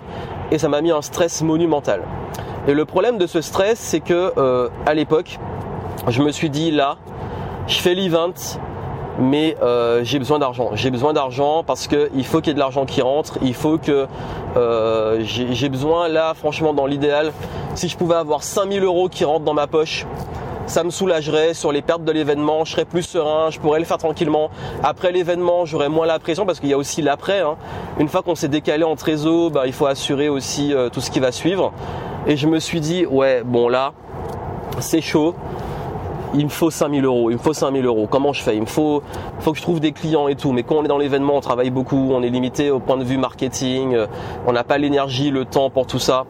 [0.51, 2.03] et ça m'a mis un stress monumental.
[2.67, 5.39] Et le problème de ce stress, c'est que à l'époque,
[6.09, 6.97] je me suis dit là,
[7.67, 8.33] je fais l'event,
[9.19, 10.71] mais euh, j'ai besoin d'argent.
[10.75, 13.39] J'ai besoin d'argent parce qu'il faut qu'il y ait de l'argent qui rentre.
[13.43, 14.07] Il faut que
[14.57, 17.33] euh, j'ai besoin là, franchement, dans l'idéal,
[17.75, 20.07] si je pouvais avoir 5000 euros qui rentrent dans ma poche,
[20.67, 23.85] ça me soulagerait sur les pertes de l'événement, je serais plus serein, je pourrais le
[23.85, 24.51] faire tranquillement.
[24.83, 27.41] Après l'événement, j'aurais moins la pression parce qu'il y a aussi l'après.
[27.41, 27.57] Hein.
[27.99, 31.11] Une fois qu'on s'est décalé en trésor, bah, il faut assurer aussi euh, tout ce
[31.11, 31.73] qui va suivre.
[32.27, 33.93] Et je me suis dit, ouais, bon là,
[34.81, 35.35] c'est chaud.
[36.35, 38.07] Il me faut 5000 euros, il me faut 5000 euros.
[38.11, 38.57] Comment je fais?
[38.57, 39.03] Il me faut,
[39.45, 40.53] que je trouve des clients et tout.
[40.53, 43.05] Mais quand on est dans l'événement, on travaille beaucoup, on est limité au point de
[43.05, 44.07] vue marketing, euh,
[44.47, 46.25] on n'a pas l'énergie, le temps pour tout ça.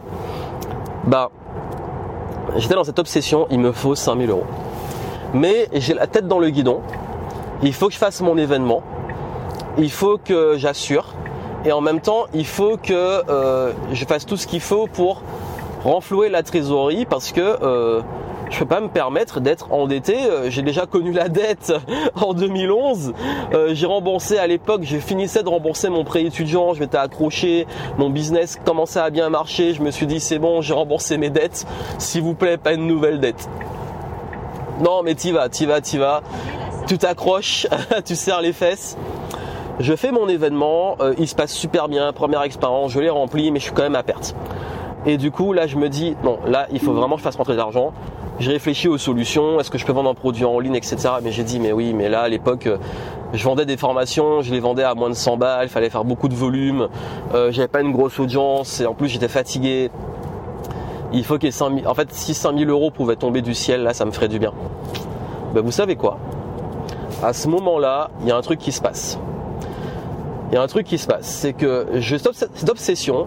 [1.06, 1.30] Bah,
[2.56, 4.44] j'étais dans cette obsession, il me faut 5000 euros.
[5.34, 6.80] Mais j'ai la tête dans le guidon,
[7.62, 8.82] il faut que je fasse mon événement,
[9.78, 11.14] il faut que j'assure,
[11.64, 12.92] et en même temps, il faut que
[13.28, 15.22] euh, je fasse tout ce qu'il faut pour
[15.82, 18.02] renflouer la trésorerie parce que euh,
[18.50, 20.16] je peux pas me permettre d'être endetté.
[20.24, 21.72] Euh, j'ai déjà connu la dette
[22.14, 23.12] en 2011.
[23.52, 27.66] Euh, j'ai remboursé à l'époque, je finissais de rembourser mon prêt étudiant, je m'étais accroché,
[27.98, 29.74] mon business commençait à bien marcher.
[29.74, 31.66] Je me suis dit c'est bon, j'ai remboursé mes dettes.
[31.98, 33.48] S'il vous plaît, pas une nouvelle dette.
[34.80, 36.22] Non, mais t'y vas, t'y vas, t'y vas.
[36.86, 37.66] Tu t'accroches,
[38.04, 38.96] tu serres les fesses.
[39.78, 43.50] Je fais mon événement, euh, il se passe super bien, première expérience, je l'ai rempli,
[43.50, 44.34] mais je suis quand même à perte.
[45.06, 47.36] Et du coup, là, je me dis, non, là, il faut vraiment que je fasse
[47.36, 47.92] rentrer de l'argent.
[48.40, 50.96] Je réfléchis aux solutions, est-ce que je peux vendre un produit en ligne, etc.
[51.22, 52.76] Mais j'ai dit, mais oui, mais là, à l'époque, euh,
[53.32, 56.04] je vendais des formations, je les vendais à moins de 100 balles, il fallait faire
[56.04, 56.88] beaucoup de volume,
[57.34, 59.90] euh, j'avais pas une grosse audience, et en plus, j'étais fatigué.
[61.12, 63.84] Il faut qu'il y ait 5000, en fait, si 5000 euros pouvaient tomber du ciel,
[63.84, 64.52] là, ça me ferait du bien.
[65.54, 66.18] Ben, vous savez quoi?
[67.22, 69.18] À ce moment-là, il y a un truc qui se passe.
[70.50, 73.26] Il y a un truc qui se passe, c'est que cette obsession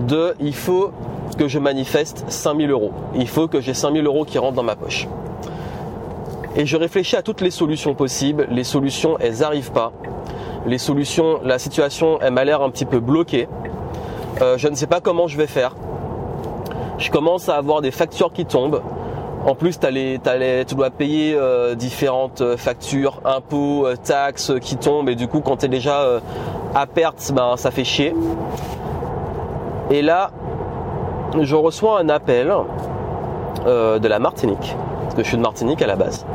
[0.00, 0.90] de il faut
[1.38, 2.92] que je manifeste 5000 euros.
[3.14, 5.08] Il faut que j'ai 5000 euros qui rentrent dans ma poche.
[6.56, 8.46] Et je réfléchis à toutes les solutions possibles.
[8.50, 9.92] Les solutions, elles n'arrivent pas.
[10.66, 13.46] Les solutions, la situation, elle m'a l'air un petit peu bloquée.
[14.40, 15.76] Euh, je ne sais pas comment je vais faire.
[16.98, 18.80] Je commence à avoir des factures qui tombent.
[19.44, 25.10] En plus, tu dois payer euh, différentes euh, factures, impôts, taxes qui tombent.
[25.10, 26.20] Et du coup, quand tu es déjà
[26.74, 28.14] à perte, ben, ça fait chier.
[29.90, 30.30] Et là,
[31.40, 32.52] je reçois un appel
[33.66, 36.26] euh, de la Martinique, parce que je suis de Martinique à la base.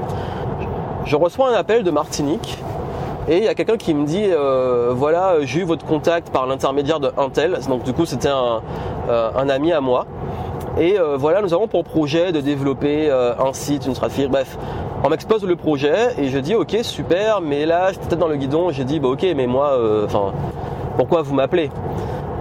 [1.05, 2.57] Je reçois un appel de Martinique
[3.27, 6.47] et il y a quelqu'un qui me dit euh, voilà j'ai eu votre contact par
[6.47, 8.61] l'intermédiaire de Intel, donc du coup c'était un,
[9.09, 10.05] euh, ami à moi.
[10.79, 14.57] Et voilà, nous avons pour projet de développer un site, une stratégie, bref.
[15.03, 18.71] On m'expose le projet et je dis ok super, mais là j'étais dans le guidon,
[18.71, 20.31] j'ai dit bah ok mais moi, enfin
[20.95, 21.69] pourquoi vous m'appelez?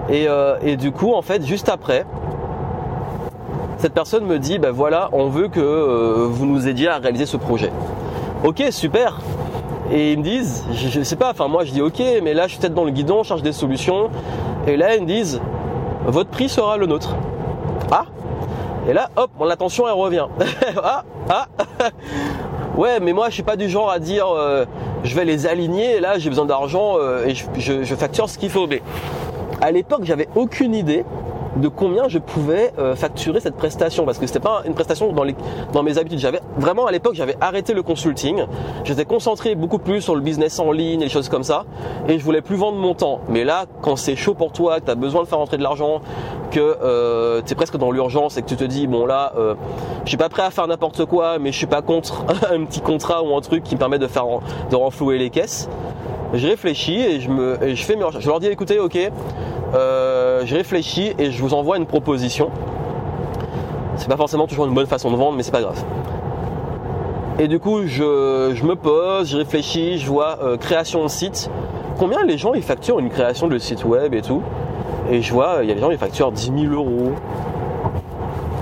[0.08, 0.26] Et,
[0.62, 2.04] et, du coup en fait juste après,
[3.80, 7.24] cette personne me dit, ben voilà, on veut que euh, vous nous aidiez à réaliser
[7.24, 7.72] ce projet.
[8.44, 9.20] Ok, super.
[9.90, 12.46] Et ils me disent, je, ne sais pas, enfin moi je dis ok, mais là
[12.46, 14.10] je suis peut-être dans le guidon, je cherche des solutions.
[14.66, 15.40] Et là ils me disent,
[16.04, 17.16] votre prix sera le nôtre.
[17.90, 18.04] Ah
[18.86, 20.26] Et là, hop, mon attention elle revient.
[20.82, 21.46] ah Ah
[22.76, 24.66] Ouais, mais moi je suis pas du genre à dire euh,
[25.04, 28.50] je vais les aligner, là j'ai besoin d'argent euh, et je, je, facture ce qu'il
[28.50, 28.66] faut.
[28.66, 28.82] Mais
[29.60, 31.04] à l'époque j'avais aucune idée
[31.56, 35.24] de combien je pouvais euh, facturer cette prestation parce que c'était pas une prestation dans,
[35.24, 35.34] les,
[35.72, 36.18] dans mes habitudes.
[36.18, 38.44] J'avais vraiment à l'époque j'avais arrêté le consulting.
[38.84, 41.64] J'étais concentré beaucoup plus sur le business en ligne et les choses comme ça
[42.08, 43.20] et je voulais plus vendre mon temps.
[43.28, 45.62] Mais là, quand c'est chaud pour toi, que tu as besoin de faire rentrer de
[45.62, 46.00] l'argent,
[46.50, 49.54] que euh, tu es presque dans l'urgence et que tu te dis bon là, euh,
[50.04, 52.80] je suis pas prêt à faire n'importe quoi, mais je suis pas contre un petit
[52.80, 54.26] contrat ou un truc qui me permet de faire
[54.70, 55.68] de renflouer les caisses.
[56.34, 57.30] Je réfléchis et je
[57.74, 58.24] je fais mes recherches.
[58.24, 58.98] Je leur dis écoutez, ok,
[59.74, 62.50] euh, je réfléchis et je vous envoie une proposition.
[63.96, 65.82] C'est pas forcément toujours une bonne façon de vendre, mais c'est pas grave.
[67.38, 71.50] Et du coup, je, me pose, je réfléchis, je vois création de site.
[71.98, 74.42] Combien les gens ils facturent une création de site web et tout?
[75.10, 77.12] Et je vois, il y a des gens qui facturent 10 000 euros,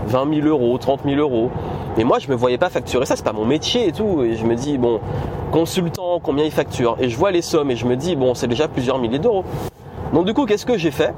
[0.07, 1.51] 20 000 euros, 30 000 euros.
[1.99, 4.23] Et moi, je me voyais pas facturer ça, c'est pas mon métier et tout.
[4.23, 5.01] Et je me dis, bon,
[5.53, 8.47] consultant, combien il facture Et je vois les sommes et je me dis, bon, c'est
[8.47, 9.45] déjà plusieurs milliers d'euros.
[10.15, 11.13] Donc du coup, qu'est-ce que j'ai fait?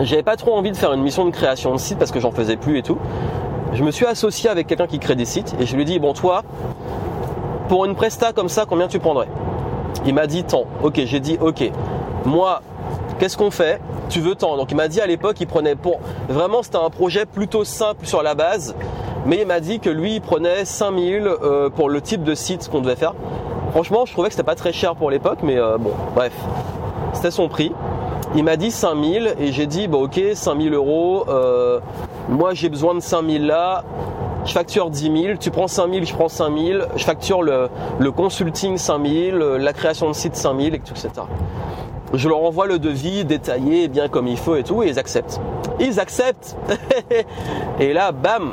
[0.00, 2.30] J'avais pas trop envie de faire une mission de création de site parce que j'en
[2.30, 2.98] faisais plus et tout.
[3.72, 5.98] Je me suis associé avec quelqu'un qui crée des sites et je lui ai dit
[5.98, 6.44] bon toi,
[7.68, 9.26] pour une presta comme ça, combien tu prendrais?
[10.06, 10.66] Il m'a dit tant.
[10.84, 11.72] Ok, j'ai dit ok.
[12.24, 12.62] Moi,
[13.18, 14.56] qu'est-ce qu'on fait Tu veux tant.
[14.56, 18.06] Donc il m'a dit à l'époque, il prenait pour vraiment c'était un projet plutôt simple
[18.06, 18.74] sur la base,
[19.26, 22.68] mais il m'a dit que lui il prenait 5000 euh, pour le type de site
[22.68, 23.14] qu'on devait faire.
[23.72, 26.32] Franchement, je trouvais que c'était pas très cher pour l'époque, mais euh, bon, bref.
[27.12, 27.72] C'était son prix.
[28.34, 31.24] Il m'a dit 5000 et j'ai dit bah ok 5000 euros.
[31.28, 31.80] Euh,
[32.28, 33.84] moi j'ai besoin de 5000 là.
[34.44, 37.68] Je facture 10 000, tu prends 5000, je prends 5000, je facture le,
[38.10, 41.08] consulting 5000, la création de site 5000, etc.
[42.14, 45.40] Je leur envoie le devis détaillé, bien comme il faut et tout, et ils acceptent.
[45.78, 46.56] Ils acceptent
[47.80, 48.52] Et là, bam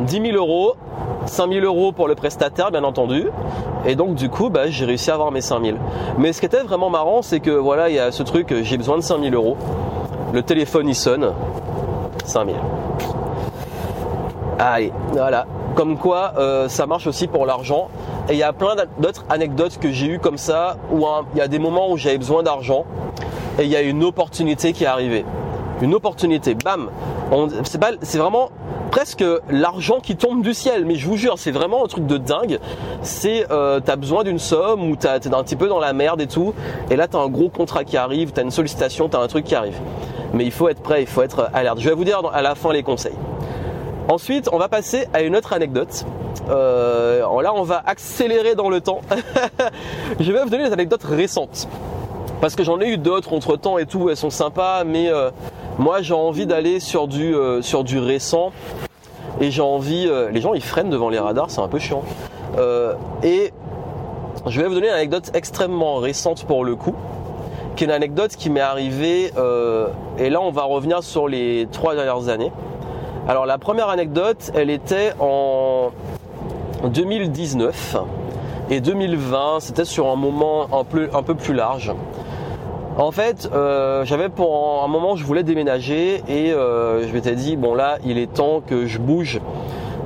[0.00, 0.74] 10 000 euros,
[1.26, 3.28] 5000 euros pour le prestataire, bien entendu.
[3.86, 5.76] Et donc, du coup, bah, j'ai réussi à avoir mes 5000.
[6.18, 8.76] Mais ce qui était vraiment marrant, c'est que voilà, il y a ce truc, j'ai
[8.76, 9.56] besoin de 5000 euros.
[10.32, 11.32] Le téléphone, il sonne.
[12.24, 12.56] 5000.
[14.58, 15.46] Allez, voilà.
[15.74, 17.88] Comme quoi, euh, ça marche aussi pour l'argent.
[18.28, 21.42] Et il y a plein d'autres anecdotes que j'ai eues comme ça, où il y
[21.42, 22.84] a des moments où j'avais besoin d'argent
[23.58, 25.24] et il y a une opportunité qui est arrivée.
[25.80, 26.90] Une opportunité, bam.
[27.62, 28.50] C'est vraiment
[28.90, 32.16] presque l'argent qui tombe du ciel, mais je vous jure, c'est vraiment un truc de
[32.16, 32.60] dingue.
[33.02, 36.28] C'est, euh, t'as besoin d'une somme ou t'es un petit peu dans la merde et
[36.28, 36.54] tout,
[36.90, 39.54] et là t'as un gros contrat qui arrive, t'as une sollicitation, t'as un truc qui
[39.54, 39.78] arrive.
[40.32, 41.80] Mais il faut être prêt, il faut être alerte.
[41.80, 43.14] Je vais vous dire à la fin les conseils.
[44.08, 46.04] Ensuite, on va passer à une autre anecdote.
[46.50, 49.00] Euh, là, on va accélérer dans le temps.
[50.20, 51.68] je vais vous donner des anecdotes récentes.
[52.40, 55.30] Parce que j'en ai eu d'autres entre temps et tout, elles sont sympas, mais euh,
[55.78, 58.52] moi j'ai envie d'aller sur du euh, sur du récent
[59.40, 60.10] et j'ai envie.
[60.30, 62.02] Les gens ils freinent devant les radars, c'est un peu chiant.
[63.22, 63.52] Et
[64.46, 66.94] je vais vous donner une anecdote extrêmement récente pour le coup,
[67.76, 69.32] qui est une anecdote qui m'est arrivée.
[70.18, 72.52] et là on va revenir sur les trois dernières années.
[73.26, 75.92] Alors la première anecdote, elle était en
[76.84, 77.96] 2019
[78.68, 79.60] et 2020.
[79.60, 81.90] C'était sur un moment un peu un peu plus large.
[82.98, 87.56] En fait, euh, j'avais pour un moment, je voulais déménager et euh, je m'étais dit
[87.56, 89.40] bon là, il est temps que je bouge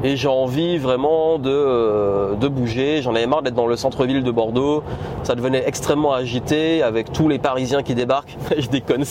[0.05, 3.03] et j'ai envie vraiment de, euh, de bouger.
[3.03, 4.85] J'en avais marre d'être dans le centre-ville de Bordeaux.
[5.25, 8.37] Ça devenait extrêmement agité avec tous les Parisiens qui débarquent.
[8.57, 9.03] je déconne,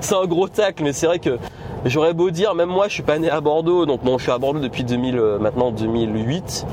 [0.00, 1.38] c'est un gros tacle, mais c'est vrai que
[1.84, 4.32] j'aurais beau dire, même moi, je suis pas né à Bordeaux, donc bon, je suis
[4.32, 6.66] à Bordeaux depuis 2000, maintenant 2008.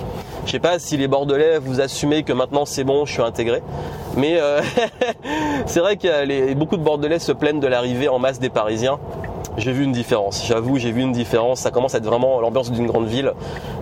[0.45, 3.63] Je sais pas si les Bordelais vous assumez que maintenant c'est bon, je suis intégré.
[4.15, 4.61] Mais euh,
[5.65, 8.99] c'est vrai que beaucoup de Bordelais se plaignent de l'arrivée en masse des Parisiens.
[9.57, 10.45] J'ai vu une différence.
[10.45, 11.61] J'avoue, j'ai vu une différence.
[11.61, 13.33] Ça commence à être vraiment l'ambiance d'une grande ville.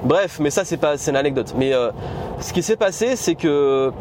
[0.05, 1.53] Bref, mais ça c'est pas, c'est une anecdote.
[1.57, 1.91] Mais euh,
[2.39, 3.91] ce qui s'est passé, c'est que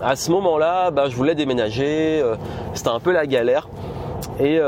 [0.00, 2.20] à ce moment-là, bah, je voulais déménager.
[2.22, 2.36] Euh,
[2.74, 3.68] c'était un peu la galère.
[4.38, 4.60] Et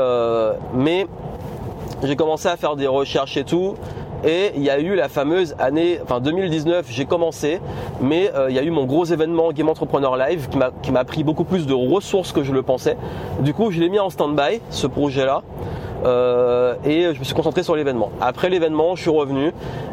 [0.73, 1.07] mais
[2.05, 3.75] j'ai commencé à faire des recherches et tout.
[4.23, 7.59] Et il y a eu la fameuse année, enfin 2019, j'ai commencé,
[8.01, 10.49] mais euh, il y a eu mon gros événement Game Entrepreneur Live
[10.81, 12.97] qui m'a pris beaucoup plus de ressources que je le pensais.
[13.41, 15.43] Du coup, je l'ai mis en stand-by, ce projet-là.
[16.05, 18.11] Euh, et je me suis concentré sur l'événement.
[18.21, 19.51] Après l'événement, je suis revenu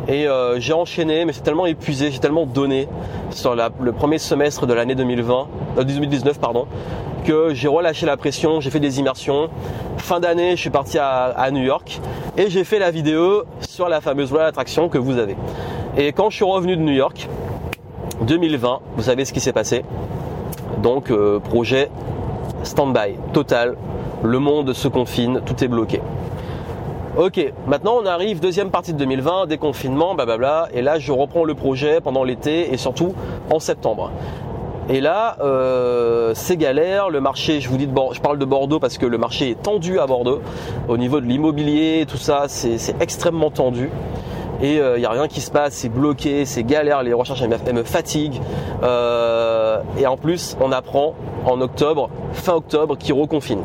[0.09, 2.89] et euh, j'ai enchaîné, mais c'est tellement épuisé, j'ai tellement donné
[3.31, 5.47] sur le premier semestre de l'année 2020,
[5.85, 6.67] 2019 pardon,
[7.25, 9.49] que j'ai relâché la pression, j'ai fait des immersions.
[9.99, 12.01] Fin d'année, je suis parti à, New York
[12.37, 15.37] et j'ai fait la vidéo sur la fameuse voie d'attraction que vous avez.
[15.97, 17.29] Et quand je suis revenu de New York,
[18.23, 19.85] 2020, vous savez ce qui s'est passé.
[20.83, 21.91] Donc euh, projet
[22.63, 23.77] stand-by total,
[24.23, 26.01] le monde se confine, tout est bloqué.
[27.19, 31.55] Ok, maintenant on arrive deuxième partie de 2020, déconfinement, blablabla, et là je reprends le
[31.55, 33.15] projet pendant l'été et surtout
[33.51, 34.11] en septembre.
[34.93, 37.09] Et là, euh, c'est galère.
[37.09, 39.99] Le marché, je vous dis, je parle de Bordeaux parce que le marché est tendu
[39.99, 40.43] à Bordeaux.
[40.87, 43.89] Au niveau de l'immobilier, tout ça, c'est extrêmement tendu.
[44.61, 47.41] Et il euh, n'y a rien qui se passe, c'est bloqué, c'est galère, les recherches
[47.41, 48.39] elles, me fatiguent.
[48.83, 51.15] Euh, et en plus, on apprend
[51.47, 53.65] en octobre, fin octobre, qu'ils reconfinent.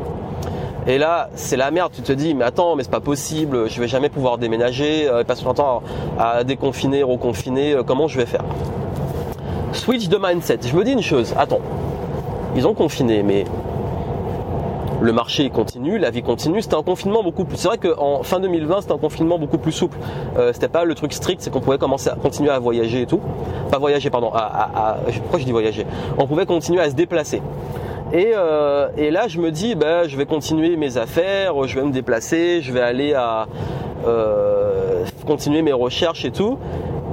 [0.86, 1.92] Et là, c'est la merde.
[1.94, 3.68] Tu te dis, mais attends, mais c'est pas possible.
[3.68, 5.06] Je vais jamais pouvoir déménager.
[5.06, 5.82] Euh, passer longtemps
[6.18, 7.76] à, à déconfiner, reconfiner.
[7.86, 8.44] comment je vais faire?
[9.72, 10.60] Switch de mindset.
[10.64, 11.60] Je me dis une chose, attends,
[12.56, 13.44] ils ont confiné, mais
[15.00, 16.60] le marché continue, la vie continue.
[16.62, 17.56] C'était un confinement beaucoup plus.
[17.56, 19.96] C'est vrai qu'en fin 2020, c'était un confinement beaucoup plus souple.
[20.36, 23.06] Euh, c'était pas le truc strict, c'est qu'on pouvait commencer à continuer à voyager et
[23.06, 23.20] tout.
[23.70, 24.30] Pas voyager, pardon.
[24.34, 25.86] À, pourquoi je dis voyager?
[26.18, 27.42] On pouvait continuer à se déplacer.
[28.12, 31.92] Et, euh, là, je me dis, ben, je vais continuer mes affaires, je vais me
[31.92, 33.46] déplacer, je vais aller à
[34.06, 36.58] euh, continuer mes recherches et tout.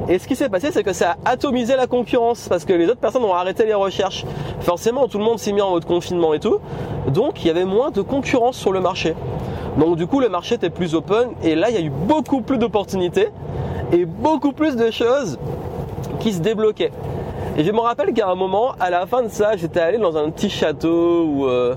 [0.07, 2.85] Et ce qui s'est passé, c'est que ça a atomisé la concurrence parce que les
[2.85, 4.23] autres personnes ont arrêté les recherches.
[4.59, 6.59] Forcément, tout le monde s'est mis en mode confinement et tout.
[7.07, 9.15] Donc, il y avait moins de concurrence sur le marché.
[9.79, 12.41] Donc, du coup, le marché était plus open et là, il y a eu beaucoup
[12.41, 13.29] plus d'opportunités
[13.91, 15.39] et beaucoup plus de choses
[16.19, 16.91] qui se débloquaient.
[17.57, 20.17] Et je me rappelle qu'à un moment, à la fin de ça, j'étais allé dans
[20.17, 21.75] un petit château où euh,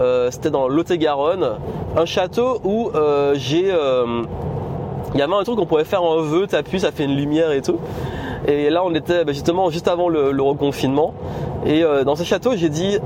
[0.00, 1.58] euh, c'était dans Lot-et-Garonne,
[1.96, 3.72] un château où euh, j'ai
[5.14, 7.52] il y avait un truc qu'on pouvait faire un vœu, t'appuies, ça fait une lumière
[7.52, 7.78] et tout.
[8.46, 11.14] Et là, on était bah, justement juste avant le, reconfinement.
[11.66, 12.98] Et euh, dans ce château, j'ai dit,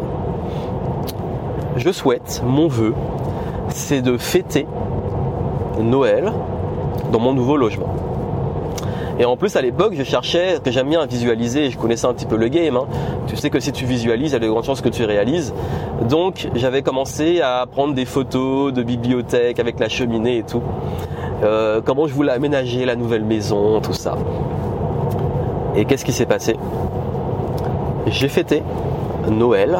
[1.76, 2.94] je souhaite, mon vœu,
[3.68, 4.66] c'est de fêter
[5.80, 6.32] Noël
[7.10, 7.88] dans mon nouveau logement.
[9.18, 12.26] Et en plus, à l'époque, je cherchais, que j'aime bien visualiser, je connaissais un petit
[12.26, 12.76] peu le game.
[12.76, 12.86] Hein.
[13.28, 15.54] Tu sais que si tu visualises, il y a de grandes chances que tu réalises.
[16.08, 20.62] Donc, j'avais commencé à prendre des photos de bibliothèque avec la cheminée et tout.
[21.44, 24.16] Euh, comment je voulais aménager la nouvelle maison, tout ça.
[25.76, 26.56] Et qu'est-ce qui s'est passé?
[28.06, 28.62] J'ai fêté
[29.30, 29.78] Noël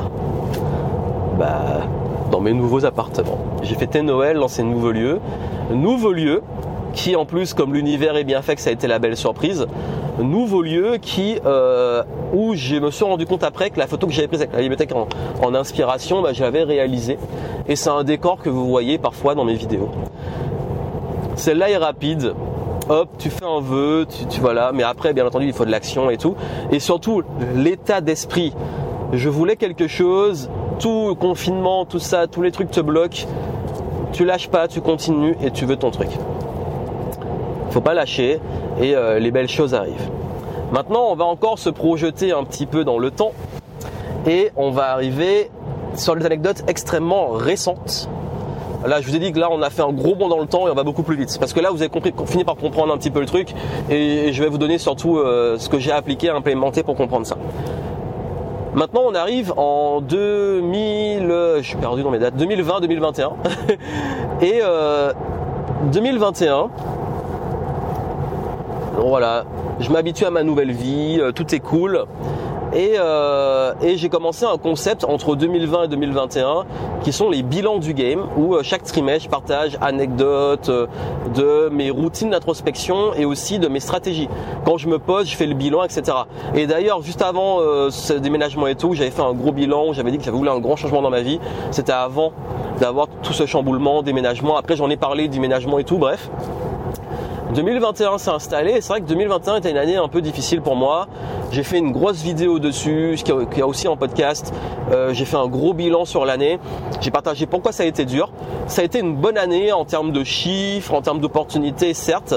[1.39, 1.87] bah,
[2.31, 3.39] dans mes nouveaux appartements.
[3.63, 5.21] J'ai fêté Noël dans ces nouveaux lieux.
[5.71, 6.43] Nouveaux lieux
[6.93, 9.67] qui en plus comme l'univers est bien fait que ça a été la belle surprise
[10.23, 14.13] nouveau lieu qui euh, où je me suis rendu compte après que la photo que
[14.13, 17.19] j'avais prise avec la bibliothèque en, inspiration bah, je réalisée
[17.67, 19.91] et c'est un décor que vous voyez parfois dans mes vidéos
[21.37, 22.35] celle-là est rapide
[22.89, 25.71] hop, tu fais un vœu, tu, tu voilà, mais après, bien entendu, il faut de
[25.71, 26.37] l'action et tout.
[26.71, 27.23] Et surtout,
[27.55, 28.53] l'état d'esprit.
[29.13, 33.27] Je voulais quelque chose, tout confinement, tout ça, tous les trucs te bloquent.
[34.13, 36.09] Tu lâches pas, tu continues et tu veux ton truc.
[37.71, 38.41] Faut pas lâcher
[38.81, 40.09] et euh, les belles choses arrivent.
[40.73, 43.33] Maintenant, on va encore se projeter un petit peu dans le temps
[44.27, 45.51] et on va arriver
[45.95, 48.09] sur des anecdotes extrêmement récentes
[48.87, 50.47] Là, je vous ai dit que là, on a fait un gros bond dans le
[50.47, 51.37] temps et on va beaucoup plus vite.
[51.41, 53.55] Parce que là, vous avez compris, fini par comprendre un petit peu le truc
[53.89, 57.37] et je vais vous donner surtout euh, ce que j'ai appliqué, implémenté pour comprendre ça.
[58.75, 63.31] Maintenant, on arrive en 2000, je suis perdu dans mes dates, 2020-2021.
[64.43, 64.61] et
[65.93, 66.67] 2021, euh,
[68.99, 69.45] voilà,
[69.81, 72.05] je m'habitue à ma nouvelle vie, euh, tout est cool.
[72.75, 76.65] Euh, et, j'ai commencé un concept entre 2020 et 2021
[77.03, 80.87] qui sont les bilans du game où euh, chaque trimestre je partage anecdotes euh,
[81.35, 84.29] de mes routines d'introspection et aussi de mes stratégies.
[84.65, 86.17] Quand je me pose, je fais le bilan, etc.
[86.55, 87.59] Et d'ailleurs, juste avant
[87.91, 90.59] ce déménagement et tout, j'avais fait un gros bilan, j'avais dit que j'avais voulu un
[90.59, 91.39] grand changement dans ma vie.
[91.71, 92.33] C'était avant
[92.81, 94.57] d'avoir tout ce chamboulement, déménagement.
[94.57, 96.31] Après, j'en ai parlé, déménagement et tout, bref.
[97.55, 100.75] 2021 s'est installé et c'est vrai que 2021 était une année un peu difficile pour
[100.75, 101.07] moi.
[101.53, 104.53] J'ai fait une grosse vidéo dessus, qui a aussi en podcast.
[104.91, 106.59] Euh, j'ai fait un gros bilan sur l'année.
[107.01, 108.33] J'ai partagé pourquoi ça a été dur.
[108.67, 112.35] Ça a été une bonne année en termes de chiffres, en termes d'opportunités, certes,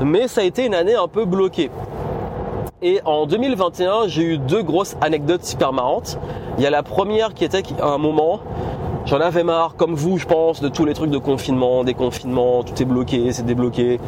[0.00, 1.70] mais ça a été une année un peu bloquée.
[2.82, 6.18] Et en 2021, j'ai eu deux grosses anecdotes super marrantes.
[6.58, 8.38] Il y a la première qui était à un moment,
[9.06, 12.62] j'en avais marre, comme vous, je pense, de tous les trucs de confinement, des confinements,
[12.62, 13.98] tout est bloqué, c'est débloqué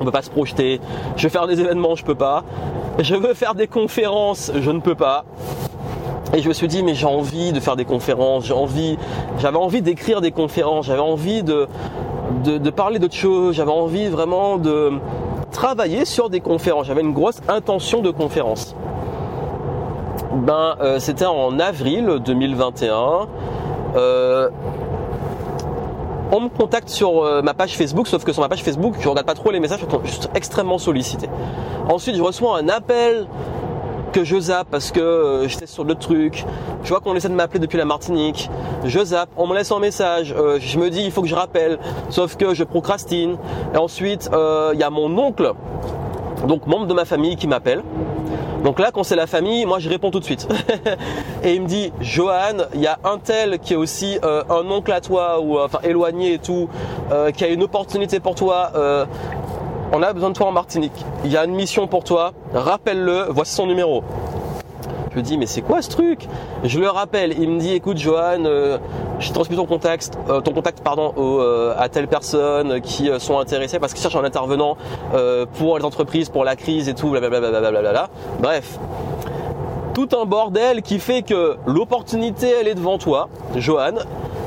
[0.00, 0.80] on peut pas se projeter.
[1.16, 2.44] Je veux faire des événements, je peux pas.
[2.98, 5.24] Je veux faire des conférences, je ne peux pas.
[6.34, 10.22] Et je me suis dit, mais j'ai envie de faire des conférences, j'avais envie d'écrire
[10.22, 11.68] des conférences, j'avais envie de,
[12.44, 14.92] de, parler d'autres choses, j'avais envie vraiment de
[15.50, 16.86] travailler sur des conférences.
[16.86, 18.74] J'avais une grosse intention de conférence.
[20.32, 23.28] Ben, euh, c'était en avril 2021
[26.32, 29.08] on me contacte sur euh, ma page Facebook, sauf que sur ma page Facebook, je
[29.08, 31.28] regarde pas trop les messages, je suis extrêmement sollicité.
[31.88, 33.26] Ensuite, je reçois un appel
[34.12, 36.44] que je zappe parce que euh, j'étais sur d'autres trucs.
[36.84, 38.50] Je vois qu'on essaie de m'appeler depuis la Martinique.
[38.84, 40.34] Je zappe, on me laisse un message.
[40.36, 43.36] Euh, je me dis il faut que je rappelle, sauf que je procrastine.
[43.74, 45.52] Et ensuite, il y a mon oncle,
[46.48, 47.82] donc membre de ma famille, qui m'appelle
[48.62, 50.46] donc là, quand c'est la famille, moi je réponds tout de suite.
[51.42, 54.70] et il me dit, Johan, il y a un tel qui est aussi euh, un
[54.70, 56.68] oncle à toi ou euh, enfin éloigné et tout,
[57.10, 58.72] euh, qui a une opportunité pour toi.
[59.92, 61.04] on a besoin de toi en Martinique.
[61.24, 62.32] Il y a une mission pour toi.
[62.54, 63.26] Rappelle-le.
[63.30, 64.02] Voici son numéro.
[65.12, 66.26] Je lui dis mais c'est quoi ce truc?
[66.64, 68.78] Je le rappelle, il me dit écoute Johan, euh,
[69.18, 73.78] j'ai transmis ton contact, euh, ton contact pardon euh, à telle personne qui sont intéressées
[73.78, 74.78] parce qu'ils cherchent un intervenant
[75.58, 78.08] pour les entreprises, pour la crise et tout, blablabla.
[78.40, 78.78] Bref,
[79.92, 83.96] tout un bordel qui fait que l'opportunité elle est devant toi, Johan.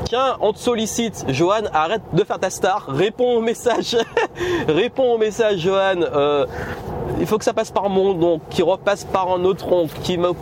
[0.08, 3.96] Tiens, on te sollicite, Johan, arrête de faire ta star, réponds au message,
[4.68, 6.04] réponds au message, Johan
[7.18, 10.18] il faut que ça passe par mon oncle, qui repasse par un autre oncle, qui
[10.18, 10.32] me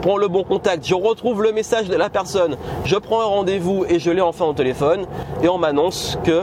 [0.00, 0.86] prend le bon contact.
[0.86, 4.46] Je retrouve le message de la personne, je prends un rendez-vous et je l'ai enfin
[4.46, 5.06] au téléphone
[5.42, 6.42] et on m'annonce que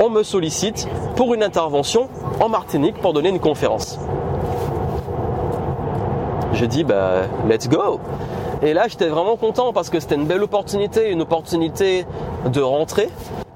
[0.00, 2.08] on me sollicite pour une intervention
[2.40, 3.98] en Martinique pour donner une conférence.
[6.52, 8.00] Je dis bah let's go.
[8.62, 12.06] Et là j'étais vraiment content parce que c'était une belle opportunité, une opportunité
[12.46, 13.08] de rentrer.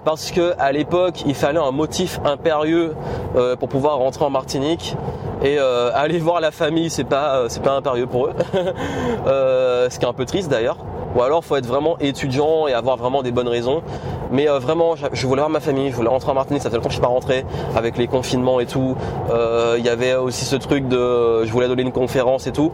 [0.05, 2.95] Parce que à l'époque il fallait un motif impérieux
[3.37, 4.97] euh, pour pouvoir rentrer en Martinique.
[5.43, 8.33] Et euh, aller voir la famille c'est pas euh, c'est pas impérieux pour eux.
[9.25, 10.77] Ce qui est un peu triste d'ailleurs.
[11.17, 13.83] Ou alors faut être vraiment étudiant et avoir vraiment des bonnes raisons.
[14.31, 16.63] Mais vraiment je voulais voir ma famille je voulais rentrer en Martinique.
[16.63, 17.45] Ça fait longtemps que je suis pas rentré
[17.75, 18.97] avec les confinements et tout.
[19.31, 22.71] Il y avait aussi ce truc de je voulais donner une conférence et tout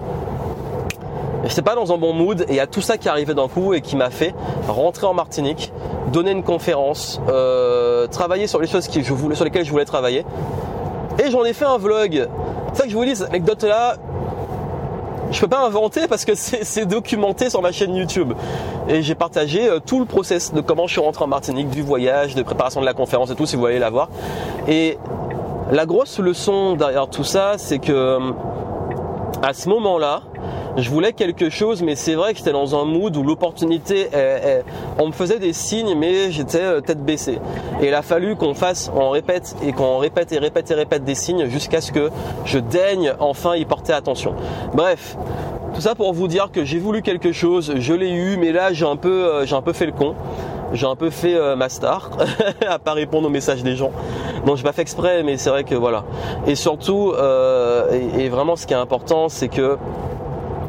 [1.49, 3.49] J'étais pas dans un bon mood et il y a tout ça qui arrivait d'un
[3.49, 4.35] coup et qui m'a fait
[4.69, 5.73] rentrer en Martinique,
[6.13, 9.85] donner une conférence, euh, travailler sur les choses qui, je voulais, sur lesquelles je voulais
[9.85, 10.25] travailler.
[11.25, 12.29] Et j'en ai fait un vlog.
[12.73, 13.97] C'est ça que je vous dis, cette anecdote-là,
[15.31, 18.33] je peux pas inventer parce que c'est documenté sur ma chaîne YouTube.
[18.89, 21.83] Et j'ai partagé euh, tout le process de comment je suis rentré en Martinique, du
[21.83, 24.09] voyage, de préparation de la conférence et tout, si vous voulez la voir.
[24.69, 24.99] Et
[25.71, 28.19] la grosse leçon derrière tout ça, c'est que
[29.43, 30.23] à ce moment-là,
[30.77, 34.09] je voulais quelque chose, mais c'est vrai que j'étais dans un mood où l'opportunité,
[34.99, 37.39] on me faisait des signes, mais j'étais euh, tête baissée.
[37.81, 41.05] Et il a fallu qu'on fasse, on répète et qu'on répète et répète et répète
[41.05, 42.11] des signes jusqu'à ce que
[42.45, 44.35] je daigne enfin y porter attention.
[44.75, 45.17] Bref,
[45.75, 48.73] tout ça pour vous dire que j'ai voulu quelque chose, je l'ai eu, mais là
[48.73, 50.15] j'ai un peu, euh, j'ai un peu fait le con.
[50.73, 52.11] J'ai un peu fait euh, ma star
[52.69, 53.93] à pas répondre aux messages des gens.
[54.47, 56.05] Donc je pas fait exprès, mais c'est vrai que voilà.
[56.49, 57.15] Et surtout,
[58.19, 59.79] et, vraiment ce qui est important, c'est que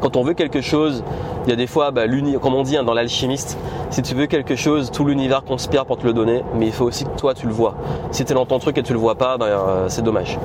[0.00, 1.02] quand on veut quelque chose,
[1.44, 2.02] il y a des fois, bah,
[2.40, 3.58] comme on dit hein, dans l'alchimiste,
[3.90, 6.84] si tu veux quelque chose, tout l'univers conspire pour te le donner, mais il faut
[6.84, 7.74] aussi que toi tu le vois.
[8.10, 10.38] Si tu es dans ton truc et tu le vois pas, ben, euh, c'est dommage.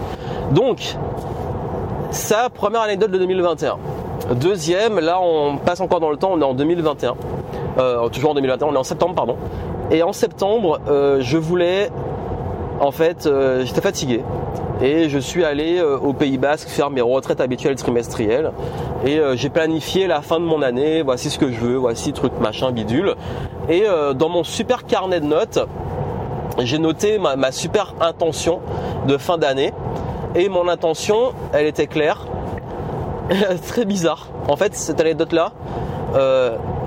[0.52, 0.96] Donc,
[2.12, 3.78] ça, première anecdote de 2021.
[4.36, 7.16] Deuxième, là on passe encore dans le temps, on est en 2021.
[7.78, 9.36] Euh, toujours en 2021, on est en septembre, pardon.
[9.92, 11.90] Et en septembre, euh, je voulais,
[12.80, 13.30] en fait,
[13.64, 14.22] j'étais fatigué
[14.84, 18.52] et je suis allé euh, au Pays Basque faire mes retraites habituelles trimestrielles.
[19.06, 22.12] Et euh, j'ai planifié la fin de mon année, voici ce que je veux, voici
[22.14, 23.16] truc machin bidule.
[23.70, 25.60] Et euh, dans mon super carnet de notes
[26.60, 28.60] j'ai noté ma, super intention
[29.08, 29.74] de fin d'année.
[30.36, 32.28] Et mon intention elle était claire.
[33.68, 34.28] Très bizarre.
[34.48, 35.54] En fait cette anecdote là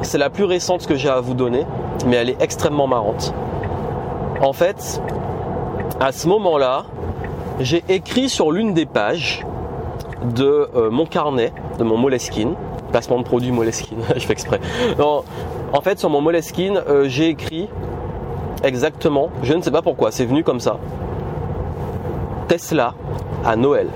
[0.02, 1.66] c'est la plus récente que j'ai à vous donner
[2.06, 3.34] mais elle est extrêmement marrante.
[4.40, 5.00] En fait
[6.00, 6.84] à ce moment là
[7.60, 9.46] j'ai écrit sur l'une des pages
[10.34, 12.54] de euh, mon carnet, de mon Moleskine,
[12.90, 14.60] placement de produit Moleskine, je fais exprès.
[14.98, 17.68] en fait, sur mon Moleskine, euh, j'ai écrit
[18.62, 20.78] exactement, je ne sais pas pourquoi, c'est venu comme ça.
[22.48, 22.94] Tesla
[23.44, 23.88] à Noël.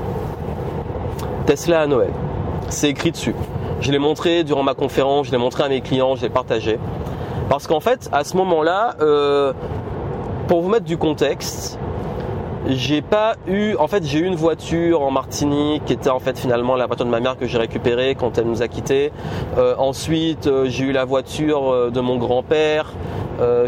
[1.47, 2.11] Tesla à Noël.
[2.69, 3.35] C'est écrit dessus.
[3.81, 6.79] Je l'ai montré durant ma conférence, je l'ai montré à mes clients, je l'ai partagé.
[7.49, 9.53] Parce qu'en fait, à ce moment-là, euh,
[10.47, 11.80] pour vous mettre du contexte,
[12.77, 16.39] j'ai pas eu, en fait, j'ai eu une voiture en Martinique qui était en fait
[16.39, 19.13] finalement la voiture de ma mère que j'ai récupérée quand elle nous a quittés.
[19.57, 22.93] Euh, ensuite, euh, j'ai eu la voiture euh, de mon grand-père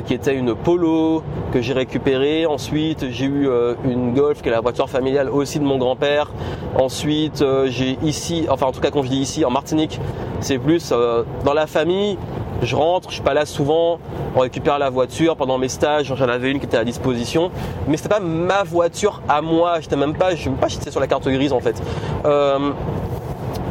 [0.04, 2.44] qui était une Polo que j'ai récupérée.
[2.44, 3.48] Ensuite, j'ai eu
[3.86, 6.30] une Golf qui est la voiture familiale aussi de mon grand-père.
[6.78, 9.98] Ensuite, j'ai ici, enfin en tout cas quand je dis ici en Martinique,
[10.40, 12.18] c'est plus dans la famille
[12.62, 13.98] je rentre, je suis pas là souvent,
[14.36, 15.36] on récupère la voiture.
[15.36, 17.50] Pendant mes stages, j'en avais une qui était à disposition,
[17.88, 21.00] mais c'était pas ma voiture à moi, j'étais même pas, je sais même pas sur
[21.00, 21.80] la carte grise en fait.
[22.24, 22.70] Euh,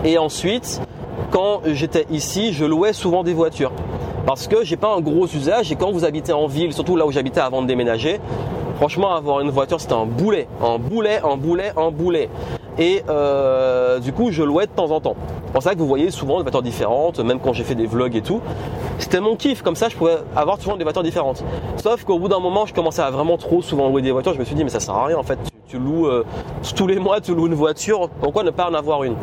[0.03, 0.81] et ensuite,
[1.31, 3.71] quand j'étais ici, je louais souvent des voitures.
[4.25, 5.71] Parce que j'ai pas un gros usage.
[5.71, 8.19] Et quand vous habitez en ville, surtout là où j'habitais avant de déménager,
[8.81, 12.29] franchement avoir une voiture c'était un boulet, un boulet, un boulet, un boulet.
[12.79, 15.15] Et euh, du coup, je louais de temps en temps.
[15.45, 17.85] C'est pour ça que vous voyez souvent des voitures différentes, même quand j'ai fait des
[17.85, 18.41] vlogs et tout.
[18.97, 21.43] C'était mon kiff, comme ça je pouvais avoir souvent des voitures différentes.
[21.77, 24.33] Sauf qu'au bout d'un moment, je commençais à vraiment trop souvent louer des voitures.
[24.33, 25.37] Je me suis dit, mais ça sert à rien en fait.
[25.67, 26.25] Tu, loues euh,
[26.75, 29.15] tous les mois, tu loues une voiture, pourquoi ne pas en avoir une?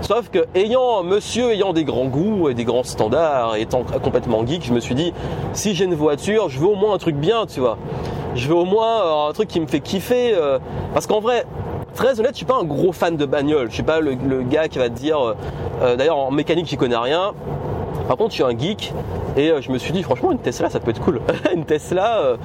[0.00, 4.64] Sauf que ayant monsieur ayant des grands goûts et des grands standards, étant complètement geek,
[4.64, 5.12] je me suis dit
[5.52, 7.76] si j'ai une voiture, je veux au moins un truc bien, tu vois.
[8.34, 10.34] Je veux au moins euh, un truc qui me fait kiffer
[10.94, 11.44] parce qu'en vrai,
[11.92, 13.68] très honnête, je suis pas un gros fan de bagnole.
[13.68, 15.18] Je suis pas le, gars qui va te dire.
[15.20, 15.34] Euh,
[15.82, 17.32] euh, d'ailleurs, en mécanique, j'y connais rien.
[18.08, 18.92] Par contre, je suis un geek
[19.36, 21.20] et euh, je me suis dit, franchement, une Tesla, ça peut être cool.
[21.54, 22.36] une Tesla,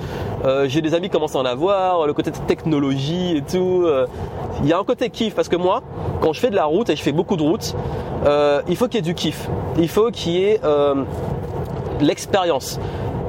[0.65, 3.85] j'ai des amis qui commencent à en avoir, le côté technologie et tout.
[4.61, 5.81] Il y a un côté kiff parce que moi,
[6.21, 7.75] quand je fais de la route et je fais beaucoup de routes,
[8.67, 9.49] il faut qu'il y ait du kiff.
[9.77, 10.61] Il faut qu'il y ait
[12.01, 12.79] l'expérience.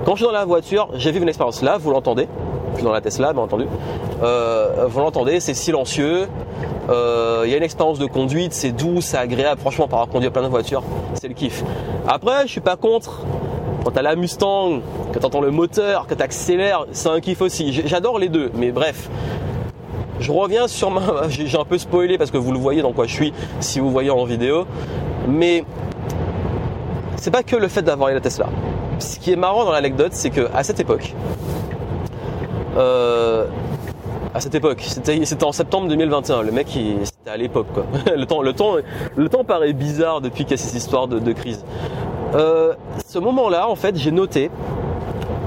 [0.05, 2.29] Quand je suis dans la voiture, j'ai vu une expérience là, vous l'entendez
[2.83, 3.67] dans la Tesla, bien entendu.
[4.23, 6.27] Euh, vous l'entendez, c'est silencieux.
[6.89, 9.61] Euh, il y a une expérience de conduite, c'est doux, c'est agréable.
[9.61, 10.83] Franchement, par conduire plein de voitures,
[11.15, 11.63] c'est le kiff.
[12.07, 13.23] Après, je suis pas contre.
[13.85, 14.81] Quand t'as la Mustang,
[15.13, 17.73] que t'entends le moteur, que t'accélères, c'est un kiff aussi.
[17.73, 19.09] J'adore les deux, mais bref.
[20.21, 21.01] Je reviens sur ma.
[21.29, 23.91] J'ai un peu spoilé parce que vous le voyez dans quoi je suis si vous
[23.91, 24.67] voyez en vidéo.
[25.29, 25.65] Mais
[27.17, 28.47] c'est pas que le fait d'avoir la Tesla.
[28.99, 31.15] Ce qui est marrant dans l'anecdote, c'est que à cette époque,
[32.77, 33.47] euh,
[34.35, 34.83] à cette époque.
[34.83, 36.43] C'était en septembre 2021.
[36.43, 37.67] Le mec, c'était à l'époque.
[38.17, 38.75] le, temps, le, temps,
[39.17, 41.65] le temps paraît bizarre depuis qu'il y a cette histoire de, crise.
[42.35, 42.75] Euh,
[43.07, 44.51] ce moment-là, en fait, j'ai noté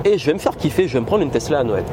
[0.04, 1.84] et je vais me faire kiffer, je vais me prendre une Tesla à Noël.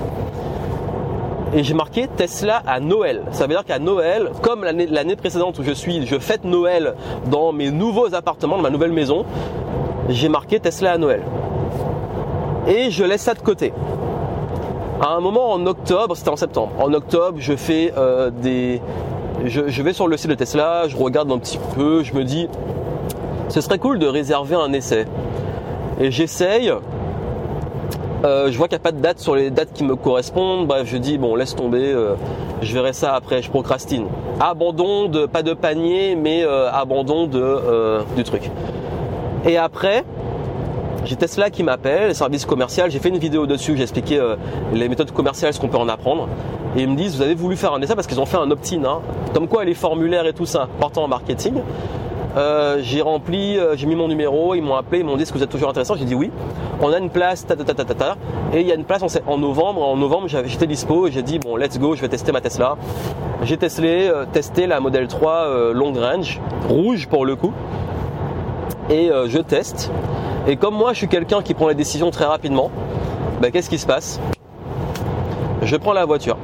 [1.55, 3.23] Et j'ai marqué Tesla à Noël.
[3.33, 6.95] Ça veut dire qu'à Noël, comme l'année précédente où je suis, je fête Noël
[7.31, 9.25] dans mes nouveaux appartements, dans ma nouvelle maison,
[10.09, 11.23] j'ai marqué Tesla à Noël.
[12.67, 13.73] Et je laisse ça de côté.
[15.01, 18.81] À un moment en octobre, c'était en septembre, en octobre, je fais euh, des.
[19.45, 22.49] Je, vais sur le site de Tesla, je regarde un petit peu, je me dis,
[23.49, 25.07] ce serait cool de réserver un essai.
[26.01, 26.73] Et j'essaye.
[28.25, 30.67] je vois qu'il n'y a pas de date sur les dates qui me correspondent.
[30.67, 31.95] Bref, je dis bon, laisse tomber,
[32.61, 33.41] je verrai ça après.
[33.41, 34.07] Je procrastine.
[34.41, 36.43] Abandon de pas de panier, mais
[36.73, 38.51] abandon de du truc.
[39.47, 40.05] Et après,
[41.09, 42.91] j'ai Tesla qui m'appelle, service commercial.
[42.91, 44.21] J'ai fait une vidéo dessus, j'ai expliqué
[44.73, 46.29] les méthodes commerciales, ce qu'on peut en apprendre.
[46.77, 48.51] Et ils me disent, vous avez voulu faire un essai parce qu'ils ont fait un
[48.51, 48.85] opt-in.
[48.85, 49.01] Hein.
[49.33, 51.55] Comme quoi les formulaires et tout ça, important en marketing.
[52.37, 55.33] Euh, j'ai rempli, euh, j'ai mis mon numéro, ils m'ont appelé, ils m'ont dit est-ce
[55.33, 55.97] que vous êtes toujours intéressant?
[55.97, 56.31] J'ai dit oui.
[56.81, 57.55] On a une place, ta,
[58.53, 59.83] et il y a une place en, novembre.
[59.83, 62.77] En novembre, j'étais dispo et j'ai dit bon, let's go, je vais tester ma Tesla.
[63.43, 67.53] J'ai testé, euh, testé la Model 3 long range, rouge pour le coup,
[68.91, 69.91] et je teste.
[70.49, 72.71] Et comme moi, je suis quelqu'un qui prend les décisions très rapidement,
[73.41, 74.19] ben, qu'est-ce qui se passe?
[75.63, 76.39] Je prends la voiture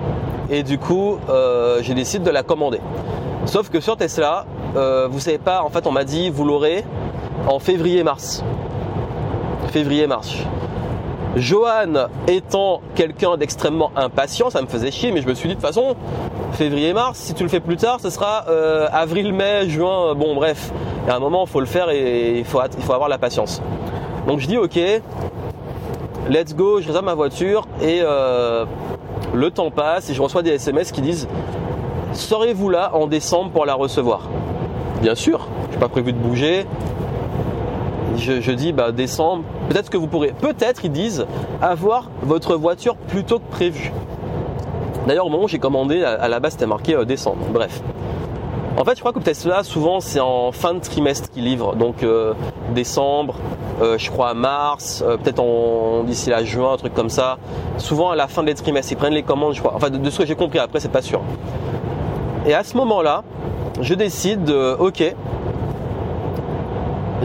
[0.50, 2.80] et du coup, je décide de la commander.
[3.46, 4.46] Sauf que sur Tesla,
[4.76, 6.84] euh, vous savez pas, en fait on m'a dit vous l'aurez
[7.46, 8.42] en février-mars.
[9.68, 10.34] Février-mars.
[11.36, 15.60] Johan étant quelqu'un d'extrêmement impatient, ça me faisait chier, mais je me suis dit de
[15.60, 15.96] toute façon,
[16.52, 20.72] février-mars, si tu le fais plus tard, ce sera euh, avril-mai, juin, bon bref.
[21.04, 23.60] Il y a un moment, il faut le faire et il faut avoir la patience.
[24.26, 24.78] Donc je dis ok,
[26.30, 28.64] let's go, je réserve ma voiture et euh,
[29.34, 31.28] le temps passe et je reçois des SMS qui disent
[32.12, 34.22] serez-vous là en décembre pour la recevoir?
[35.02, 36.66] Bien sûr, je n'ai pas prévu de bouger.
[38.16, 41.26] Je, dis bah décembre, peut-être que vous pourrez, peut-être ils disent
[41.60, 43.92] avoir votre voiture plus tôt que prévu.
[45.06, 47.44] D'ailleurs au moment où j'ai commandé, à, la base c'était marqué euh, décembre.
[47.52, 47.82] Bref.
[48.76, 51.76] En fait, je crois que Tesla, souvent, c'est en fin de trimestre qu'ils livrent.
[51.76, 52.34] Donc, euh,
[52.74, 53.36] décembre,
[53.80, 55.42] euh, je crois mars, peut-être
[56.04, 57.38] d'ici la juin, un truc comme ça.
[57.78, 59.72] Souvent, à la fin des trimestres, ils prennent les commandes, je crois.
[59.74, 61.20] Enfin, de, ce que j'ai compris, après, c'est pas sûr.
[62.46, 63.22] Et à ce moment-là,
[63.80, 65.14] je décide de, ok,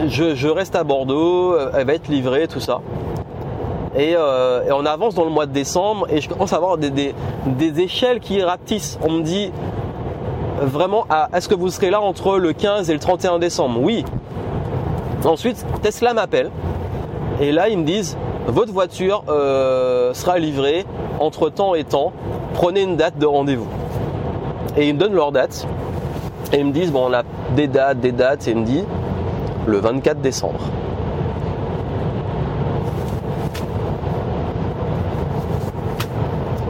[0.06, 2.80] je, reste à Bordeaux, elle va être livrée, tout ça.
[3.96, 7.14] Euh, et, on avance dans le mois de décembre et je commence à avoir des,
[7.78, 8.98] échelles qui rapetissent.
[9.02, 9.50] On me dit
[10.60, 13.80] vraiment, ah, est-ce que vous serez là entre le 15 et le 31 décembre?
[13.80, 14.04] Oui.
[15.24, 16.50] Ensuite, Tesla m'appelle
[17.40, 18.16] et là ils me disent,
[18.46, 20.86] votre voiture euh, sera livrée
[21.18, 22.12] entre temps et temps.
[22.54, 23.68] Prenez une date de rendez-vous
[24.76, 25.66] et ils me donnent leur date.
[26.52, 27.22] Et ils me disent, bon, on a
[27.54, 28.86] des dates, des dates, et ils me disent
[29.66, 30.60] le 24 décembre.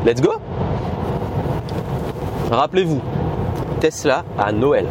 [0.05, 0.32] Let's go
[2.51, 3.01] Rappelez-vous,
[3.80, 4.86] Tesla à Noël.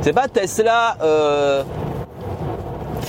[0.00, 1.62] C'est pas Tesla euh,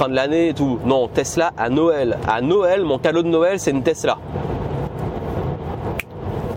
[0.10, 0.80] de l'année et tout.
[0.86, 2.18] Non, Tesla à Noël.
[2.28, 4.18] À Noël, mon cadeau de Noël, c'est une Tesla.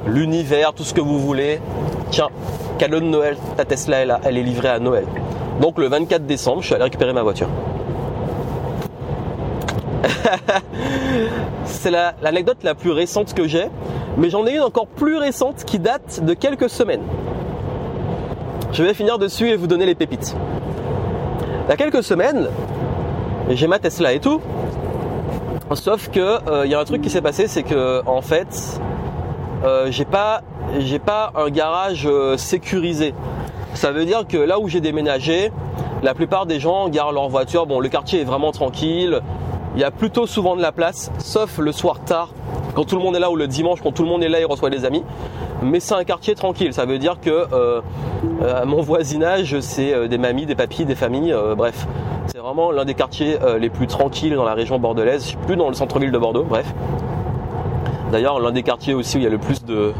[0.06, 1.60] L'univers, tout ce que vous voulez.
[2.10, 2.28] Tiens,
[2.78, 5.04] cadeau de Noël, ta Tesla est là, elle est livrée à Noël.
[5.60, 7.48] Donc le 24 décembre, je suis allé récupérer ma voiture.
[11.64, 13.66] c'est l'anecdote la, plus récente que j'ai,
[14.16, 17.02] mais j'en ai une encore plus récente qui date de quelques semaines.
[18.72, 20.34] Je vais finir dessus et vous donner les pépites.
[21.66, 22.48] Il y a quelques semaines,
[23.50, 24.40] j'ai ma Tesla et tout,
[25.74, 28.80] sauf que il euh, y a un truc qui s'est passé, c'est que en fait,
[29.64, 30.42] euh, j'ai pas
[31.34, 33.14] un garage euh, sécurisé.
[33.74, 35.50] Ça veut dire que là où j'ai déménagé,
[36.02, 37.66] la plupart des gens garent leur voiture.
[37.66, 39.20] Bon, le quartier est vraiment tranquille.
[39.74, 42.28] Il y a plutôt souvent de la place, sauf le soir tard,
[42.74, 44.38] quand tout le monde est là ou le dimanche, quand tout le monde est là,
[44.38, 45.02] il reçoit des amis.
[45.62, 46.72] Mais c'est un quartier tranquille.
[46.74, 47.80] Ça veut dire que euh,
[48.66, 51.34] mon voisinage, c'est des mamies, des papis, des familles.
[51.56, 51.86] bref,
[52.26, 55.22] c'est vraiment l'un des quartiers les plus tranquilles dans la région bordelaise.
[55.22, 56.44] Je suis plus dans le centre-ville de Bordeaux.
[56.44, 56.66] Bref.
[58.14, 59.92] D'ailleurs, l'un des quartiers aussi où il y a le plus de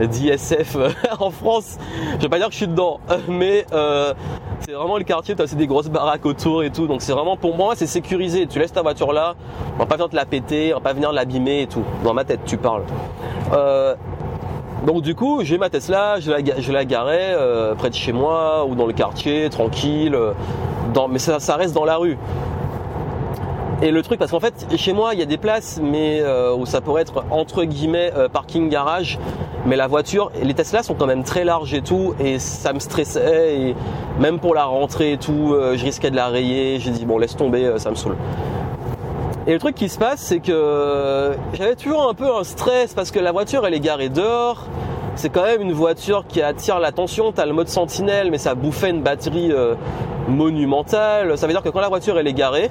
[0.00, 0.76] d'ISF
[1.20, 1.78] en France.
[2.16, 4.12] Je vais pas dire que je suis dedans, mais euh,
[4.60, 5.34] c'est vraiment le quartier.
[5.34, 6.86] Tu as des grosses baraques autour et tout.
[6.86, 8.46] Donc c'est vraiment pour moi, c'est sécurisé.
[8.46, 9.34] Tu laisses ta voiture là,
[9.76, 11.84] on va pas venir te la péter, on va pas venir l'abîmer et tout.
[12.04, 12.82] Dans ma tête, tu parles.
[13.52, 13.94] Euh,
[14.86, 16.30] donc du coup, j'ai ma Tesla, je
[16.72, 20.16] la, garais euh, près de chez moi ou dans le quartier, tranquille.
[20.92, 22.18] Dans, mais ça, reste dans la rue.
[23.82, 26.54] Et le truc, parce qu'en fait, chez moi, il y a des places, mais euh,
[26.54, 29.18] où ça pourrait être entre guillemets euh, parking garage,
[29.66, 32.78] mais la voiture, les Tesla sont quand même très larges et tout, et ça me
[32.78, 33.56] stressait.
[33.58, 33.74] Et
[34.20, 36.78] même pour la rentrée et tout, euh, je risquais de la rayer.
[36.78, 38.16] J'ai dit bon, laisse tomber, ça me saoule.
[39.46, 43.10] Et le truc qui se passe, c'est que j'avais toujours un peu un stress parce
[43.10, 44.66] que la voiture, elle est garée dehors.
[45.14, 47.32] C'est quand même une voiture qui attire l'attention.
[47.32, 49.52] T'as le mode sentinelle, mais ça bouffait une batterie
[50.28, 51.36] monumentale.
[51.36, 52.70] Ça veut dire que quand la voiture elle est garée,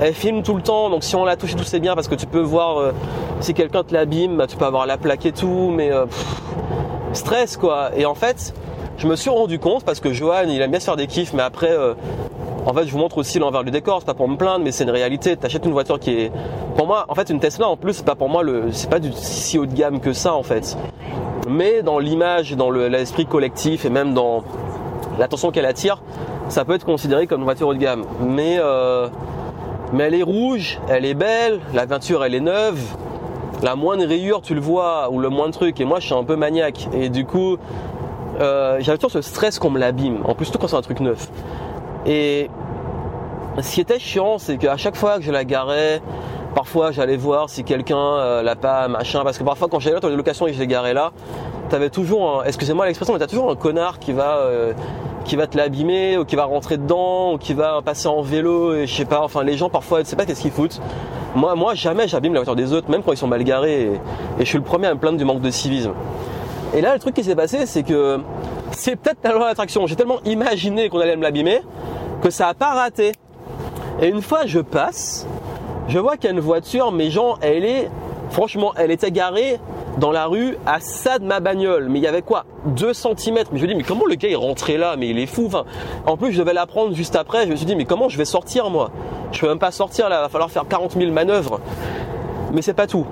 [0.00, 2.14] elle filme tout le temps, donc si on la touche tout c'est bien parce que
[2.14, 2.92] tu peux voir euh,
[3.40, 6.06] si quelqu'un te l'abîme, bah, tu peux avoir la plaque et tout, mais euh,
[7.12, 7.90] stress quoi.
[7.96, 8.54] Et en fait,
[8.96, 11.32] je me suis rendu compte parce que Johan il aime bien se faire des kiffs,
[11.32, 11.94] mais après, euh,
[12.68, 14.72] En fait, je vous montre aussi l'envers du décor, c'est pas pour me plaindre, mais
[14.72, 15.34] c'est une réalité.
[15.38, 16.32] T'achètes une voiture qui est,
[16.76, 18.98] pour moi, en fait, une Tesla en plus, c'est pas pour moi le, c'est pas
[18.98, 20.76] du si haut de gamme que ça en fait.
[21.48, 24.44] Mais dans l'image, dans l'esprit collectif et même dans
[25.18, 26.02] l'attention qu'elle attire,
[26.50, 28.04] ça peut être considéré comme une voiture haut de gamme.
[28.20, 29.08] Mais euh,
[29.94, 32.82] mais elle est rouge, elle est belle, la peinture elle est neuve,
[33.62, 35.80] la moindre rayure tu le vois ou le moindre truc.
[35.80, 37.56] Et moi je suis un peu maniaque et du coup
[38.40, 40.18] euh, j'avais toujours ce stress qu'on me l'abîme.
[40.26, 41.30] En plus tout quand c'est un truc neuf.
[42.08, 42.48] Et
[43.60, 46.00] ce qui était chiant, c'est qu'à chaque fois que je la garais,
[46.54, 50.08] parfois j'allais voir si quelqu'un euh, l'a pas machin, parce que parfois quand j'allais dans
[50.08, 51.12] les locations et je l'ai garé là,
[51.68, 54.72] t'avais toujours, un, excusez-moi l'expression, mais t'as toujours un connard qui va euh,
[55.24, 58.74] qui va te l'abîmer ou qui va rentrer dedans ou qui va passer en vélo
[58.74, 60.80] et je sais pas enfin les gens parfois tu sais pas qu'est-ce qu'ils foutent.
[61.34, 64.00] Moi moi jamais j'abîme la voiture des autres même quand ils sont mal garés et,
[64.38, 65.92] je suis le premier à me plaindre du manque de civisme
[66.74, 68.20] et là le truc qui s'est passé c'est que
[68.72, 71.62] c'est peut-être la loi d'attraction j'ai tellement imaginé qu'on allait me l'abîmer
[72.22, 73.12] que ça a pas raté
[74.00, 75.26] et une fois je passe
[75.88, 77.88] je vois qu'il y a une voiture mais genre elle est
[78.30, 79.58] franchement elle était garée
[79.98, 81.88] dans la rue à ça de ma bagnole.
[81.88, 82.44] Mais il y avait quoi?
[82.66, 83.34] 2 cm.
[83.52, 84.96] Mais je me dis, mais comment le gars est rentré là?
[84.96, 85.50] Mais il est fou.
[86.06, 87.44] en plus, je devais la prendre juste après.
[87.46, 88.90] Je me suis dit, mais comment je vais sortir moi?
[89.32, 90.20] Je peux même pas sortir là.
[90.20, 91.60] Va falloir faire 40 000 manœuvres.
[92.52, 93.06] Mais c'est pas tout.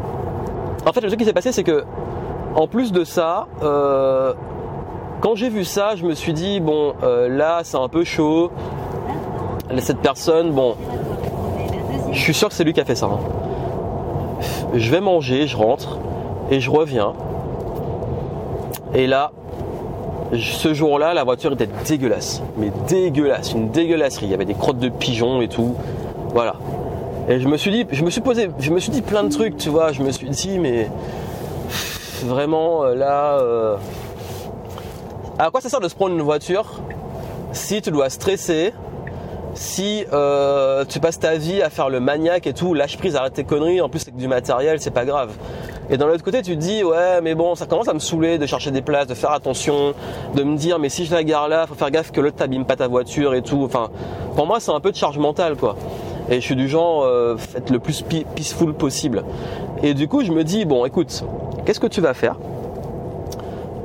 [0.87, 1.85] En fait, le truc qui s'est passé, c'est que,
[2.57, 4.33] en plus de ça, euh,
[5.21, 8.51] quand j'ai vu ça, je me suis dit, bon, euh, là, c'est un peu chaud.
[9.79, 10.75] Cette personne, bon,
[12.13, 13.07] je suis sûr que c'est lui qui a fait ça.
[13.07, 13.19] Hein.
[14.75, 15.99] Je vais manger, je rentre
[16.51, 17.13] et je reviens.
[18.95, 19.33] Et là,
[20.33, 22.43] ce jour-là, la voiture était dégueulasse.
[22.57, 24.27] Mais dégueulasse, une dégueulasserie.
[24.27, 25.75] Il y avait des crottes de pigeons et tout.
[26.33, 26.55] Voilà.
[27.29, 29.31] Et je me suis dit, je me suis posé, je me suis dit plein de
[29.31, 29.93] trucs, tu vois.
[29.93, 30.89] Je me suis dit, mais
[32.25, 33.77] vraiment euh, là, euh,
[35.39, 36.81] à quoi ça sert de se prendre une voiture
[37.53, 38.73] si tu dois stresser,
[39.55, 43.33] si euh, tu passes ta vie à faire le maniaque et tout, lâche prise, arrête
[43.33, 43.81] tes conneries.
[43.81, 45.33] En plus, c'est que du matériel, c'est pas grave.
[45.89, 48.39] Et dans l'autre côté, tu te dis, ouais, mais bon, ça commence à me saouler
[48.39, 49.95] de chercher des places, de faire attention,
[50.35, 52.65] de me dire, mais si je la gare là, faut faire gaffe que l'autre t'abîme
[52.65, 53.63] pas ta voiture et tout.
[53.65, 53.91] Enfin,
[54.35, 55.77] pour moi, c'est un peu de charge mentale, quoi.
[56.29, 58.03] Et je suis du genre, euh, faites le plus
[58.35, 59.25] peaceful possible.
[59.83, 61.25] Et du coup, je me dis, bon, écoute,
[61.67, 62.37] qu'est-ce que tu vas faire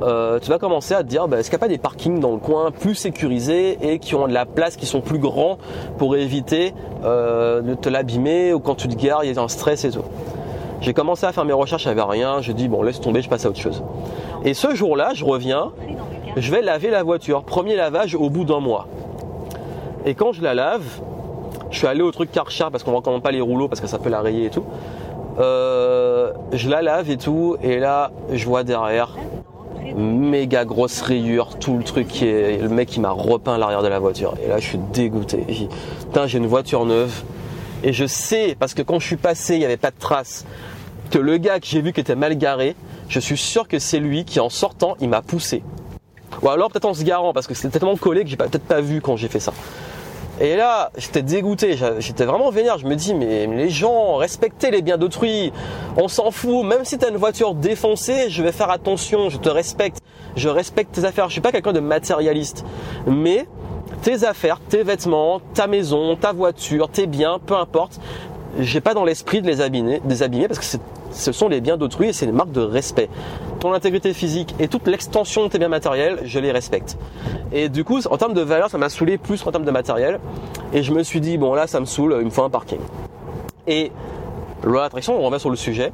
[0.02, 2.18] euh, tu vas commencer à te dire bah, est-ce qu'il n'y a pas des parkings
[2.18, 5.58] dans le coin plus sécurisés et qui ont de la place, qui sont plus grands
[5.96, 6.74] pour éviter
[7.04, 9.90] euh, de te l'abîmer ou quand tu te gares, il y a un stress et
[9.90, 10.02] tout.
[10.80, 12.40] J'ai commencé à faire mes recherches, avait rien.
[12.40, 13.84] Je dis bon laisse tomber, je passe à autre chose.
[14.44, 15.70] Et ce jour-là, je reviens,
[16.36, 17.44] je vais laver la voiture.
[17.44, 18.88] Premier lavage au bout d'un mois.
[20.04, 20.82] Et quand je la lave,
[21.70, 23.86] je suis allé au truc Karcher parce qu'on ne recommande pas les rouleaux parce que
[23.86, 24.64] ça peut la rayer et tout.
[25.38, 29.16] Euh, je la lave et tout, et là je vois derrière
[29.96, 32.58] méga grosse rayure, tout le truc qui est.
[32.58, 34.34] Le mec qui m'a repeint l'arrière de la voiture.
[34.44, 35.44] Et là je suis dégoûté.
[36.00, 37.22] Putain, j'ai une voiture neuve.
[37.82, 40.44] Et je sais, parce que quand je suis passé, il n'y avait pas de traces
[41.12, 42.74] que le gars que j'ai vu qui était mal garé,
[43.08, 45.62] je suis sûr que c'est lui qui en sortant, il m'a poussé.
[46.40, 48.80] Ou alors peut-être en se garant, parce que c'était tellement collé que j'ai peut-être pas
[48.80, 49.52] vu quand j'ai fait ça.
[50.40, 52.78] Et là, j'étais dégoûté, j'étais vraiment vénère.
[52.78, 55.52] Je me dis, mais les gens, respectez les biens d'autrui.
[55.96, 56.64] On s'en fout.
[56.64, 59.28] Même si tu as une voiture défoncée, je vais faire attention.
[59.28, 59.98] Je te respecte.
[60.34, 61.28] Je respecte tes affaires.
[61.28, 62.64] Je suis pas quelqu'un de matérialiste.
[63.06, 63.46] Mais
[64.02, 68.00] tes affaires, tes vêtements, ta maison, ta voiture, tes biens, peu importe.
[68.58, 70.78] J'ai pas dans l'esprit de les abîmer, des abîmer parce que
[71.10, 73.08] ce sont les biens d'autrui et c'est une marque de respect.
[73.60, 76.98] Ton intégrité physique et toute l'extension de tes biens matériels, je les respecte.
[77.52, 80.20] Et du coup, en termes de valeur, ça m'a saoulé plus en termes de matériel.
[80.72, 82.80] Et je me suis dit, bon là, ça me saoule, il me faut un parking.
[83.66, 83.90] Et
[84.64, 85.92] loi d'attraction, on revient sur le sujet.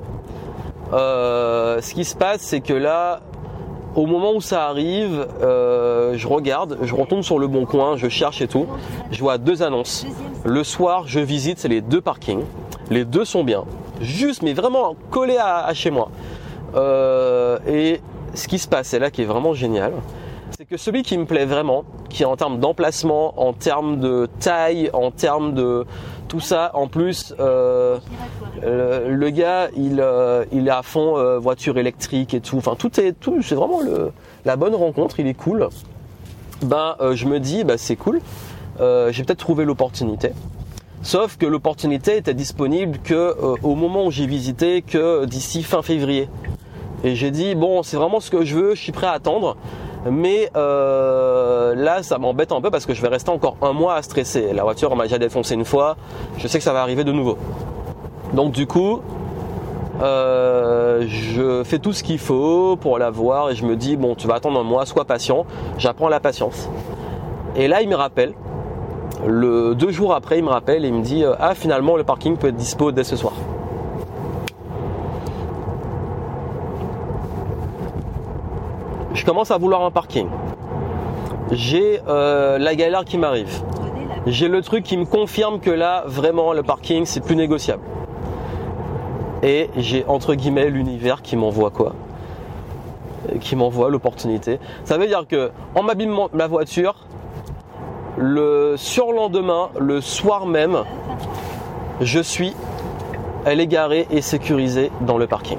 [0.92, 3.20] Euh, ce qui se passe, c'est que là,
[3.98, 8.08] au moment où ça arrive, euh, je regarde, je retombe sur le bon coin, je
[8.08, 8.66] cherche et tout.
[9.10, 10.06] Je vois deux annonces.
[10.44, 12.44] Le soir, je visite, les deux parkings.
[12.90, 13.64] Les deux sont bien
[14.00, 16.10] juste, mais vraiment collé à, chez moi.
[16.76, 18.00] Euh, et
[18.34, 19.92] ce qui se passe, c'est là qui est vraiment génial,
[20.56, 24.28] c'est que celui qui me plaît vraiment, qui est en termes d'emplacement, en termes de
[24.38, 25.86] taille, en termes de
[26.28, 27.98] tout ça, en plus, euh,
[28.62, 32.58] le, gars, il, euh, il est à fond voiture électrique et tout.
[32.58, 34.12] Enfin, tout est, tout, c'est vraiment le,
[34.44, 35.20] la bonne rencontre.
[35.20, 35.68] Il est cool.
[36.62, 38.20] Ben, je me dis, bah, c'est cool.
[38.78, 40.32] j'ai peut-être trouvé l'opportunité.
[41.02, 45.82] Sauf que l'opportunité était disponible que euh, au moment où j'ai visité, que d'ici fin
[45.82, 46.28] février.
[47.04, 49.56] Et j'ai dit bon, c'est vraiment ce que je veux, je suis prêt à attendre.
[50.06, 53.94] Mais euh, là, ça m'embête un peu parce que je vais rester encore un mois
[53.94, 54.52] à stresser.
[54.52, 55.96] La voiture m'a déjà défoncé une fois,
[56.38, 57.36] je sais que ça va arriver de nouveau.
[58.32, 59.00] Donc du coup,
[60.00, 64.14] euh, je fais tout ce qu'il faut pour la voir et je me dis bon,
[64.14, 65.46] tu vas attendre un mois, sois patient.
[65.78, 66.68] J'apprends la patience.
[67.56, 68.34] Et là, il me rappelle
[69.26, 72.04] Le deux jours après, il me rappelle et il me dit euh, ah finalement le
[72.04, 73.32] parking peut être dispo dès ce soir.
[79.28, 80.26] Commence à vouloir un parking.
[81.50, 83.62] J'ai euh, la galère qui m'arrive.
[84.26, 87.82] J'ai le truc qui me confirme que là vraiment le parking c'est plus négociable.
[89.42, 91.92] Et j'ai entre guillemets l'univers qui m'envoie quoi?
[93.42, 94.60] Qui m'envoie l'opportunité.
[94.84, 96.94] Ça veut dire que en m'abîmant ma voiture,
[98.16, 100.84] le surlendemain, le soir même,
[102.00, 102.54] je suis,
[103.44, 105.58] elle est garée et sécurisée dans le parking.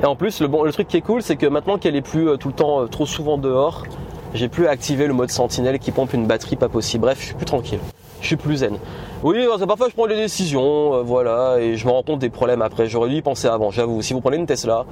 [0.00, 2.02] Et en plus, le, bon, le truc qui est cool, c'est que maintenant qu'elle est
[2.02, 3.84] plus euh, tout le temps, euh, trop souvent dehors,
[4.32, 7.02] j'ai plus activé le mode sentinelle qui pompe une batterie pas possible.
[7.02, 7.80] Bref, je suis plus tranquille.
[8.20, 8.78] Je suis plus zen.
[9.24, 12.62] Oui, parfois je prends des décisions, euh, voilà, et je me rends compte des problèmes
[12.62, 12.86] après.
[12.86, 14.00] J'aurais dû y penser avant, j'avoue.
[14.00, 14.84] Si vous prenez une Tesla,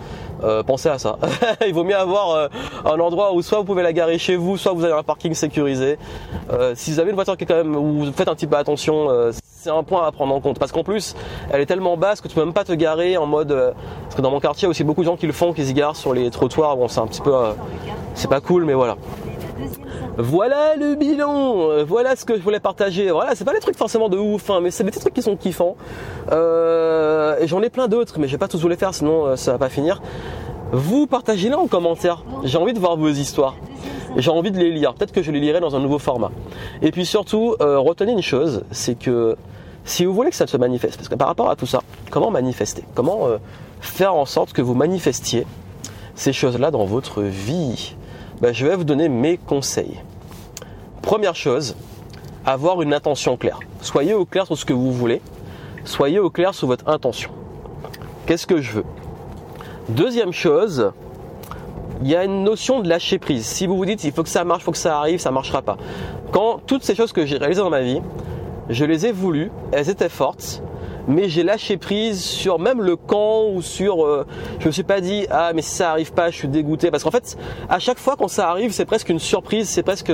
[0.43, 1.17] euh, pensez à ça.
[1.67, 2.49] Il vaut mieux avoir euh,
[2.85, 5.33] un endroit où soit vous pouvez la garer chez vous, soit vous avez un parking
[5.33, 5.97] sécurisé.
[6.75, 8.57] si vous avez une voiture qui est quand même, où vous faites un petit peu
[8.57, 10.59] attention, c'est un point à prendre en compte.
[10.59, 11.15] Parce qu'en plus,
[11.53, 13.75] elle est tellement basse que tu peux même pas te garer en mode.
[14.03, 15.53] parce que dans mon quartier, il y a aussi beaucoup de gens qui le font,
[15.53, 16.77] qui se garent sur les trottoirs.
[16.77, 17.33] Bon, c'est un petit peu,
[18.15, 18.97] c'est pas cool, mais voilà.
[20.19, 23.11] Voilà le bilan, euh, voilà ce que je voulais partager.
[23.11, 25.21] Voilà, c'est pas des trucs forcément de ouf, hein, mais c'est des petits trucs qui
[25.21, 25.77] sont kiffants.
[26.33, 29.37] Euh, j'en ai plein d'autres, mais je vais pas tous vous les faire, sinon euh,
[29.37, 30.01] ça va pas finir.
[30.73, 32.25] Vous partagez-les en commentaire.
[32.45, 33.57] J'ai envie de voir vos histoires.
[34.17, 34.95] J'ai envie de les lire.
[34.95, 36.31] Peut-être que je les lirai dans un nouveau format.
[36.81, 39.37] Et puis surtout, retenez une chose, c'est que
[39.85, 42.31] si vous voulez que ça se manifeste, parce que par rapport à tout ça, comment
[42.31, 42.85] manifester?
[42.95, 43.29] Comment
[43.81, 45.47] faire en sorte que vous manifestiez
[46.15, 47.95] ces choses-là dans votre vie?
[48.41, 50.01] Ben, je vais vous donner mes conseils.
[51.03, 51.77] Première chose,
[52.45, 53.61] avoir une intention claire.
[53.81, 55.21] Soyez au clair sur ce que vous voulez.
[55.85, 57.31] Soyez au clair sur votre intention.
[58.27, 58.85] Qu'est-ce que je veux?
[59.89, 60.91] Deuxième chose,
[62.03, 63.47] il y a une notion de lâcher prise.
[63.47, 65.31] Si vous vous dites il faut que ça marche, il faut que ça arrive, ça
[65.31, 65.77] ne marchera pas.
[66.33, 68.01] Quand toutes ces choses que j'ai réalisées dans ma vie,
[68.69, 70.63] je les ai voulues, elles étaient fortes,
[71.09, 74.27] mais j'ai lâché prise sur même le camp ou sur euh,
[74.59, 77.05] je me suis pas dit ah mais si ça arrive pas je suis dégoûté parce
[77.05, 77.37] qu'en fait
[77.69, 80.13] à chaque fois quand ça arrive c'est presque une surprise c'est presque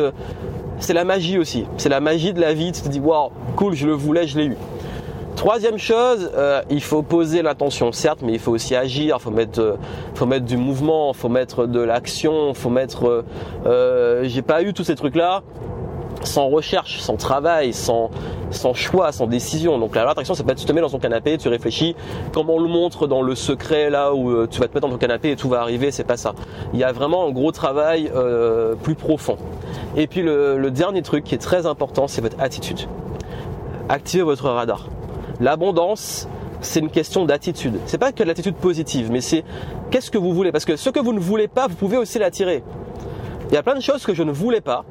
[0.78, 3.74] c'est la magie aussi c'est la magie de la vie tu te dis waouh cool
[3.74, 4.56] je le voulais je l'ai eu
[5.34, 9.16] Troisième chose, euh, il faut poser l'intention, certes, mais il faut aussi agir.
[9.18, 9.76] Il faut mettre, euh,
[10.14, 13.24] faut mettre du mouvement, il faut mettre de l'action, il faut mettre.
[14.22, 15.42] J'ai pas eu tous ces trucs-là
[16.24, 18.10] sans recherche, sans travail, sans,
[18.50, 19.78] sans choix, sans décision.
[19.78, 21.96] Donc la loi d'attraction, c'est pas tu te mets dans ton canapé, tu réfléchis,
[22.32, 24.92] comme on le montre dans le secret là où euh, tu vas te mettre dans
[24.92, 26.34] ton canapé et tout va arriver, c'est pas ça.
[26.72, 29.36] Il y a vraiment un gros travail euh, plus profond.
[29.96, 32.80] Et puis le, le dernier truc qui est très important, c'est votre attitude.
[33.88, 34.86] Activez votre radar.
[35.40, 36.28] L'abondance,
[36.60, 37.78] c'est une question d'attitude.
[37.86, 39.44] C'est pas que l'attitude positive, mais c'est
[39.90, 40.52] qu'est-ce que vous voulez?
[40.52, 42.62] Parce que ce que vous ne voulez pas, vous pouvez aussi l'attirer.
[43.50, 44.84] Il y a plein de choses que je ne voulais pas,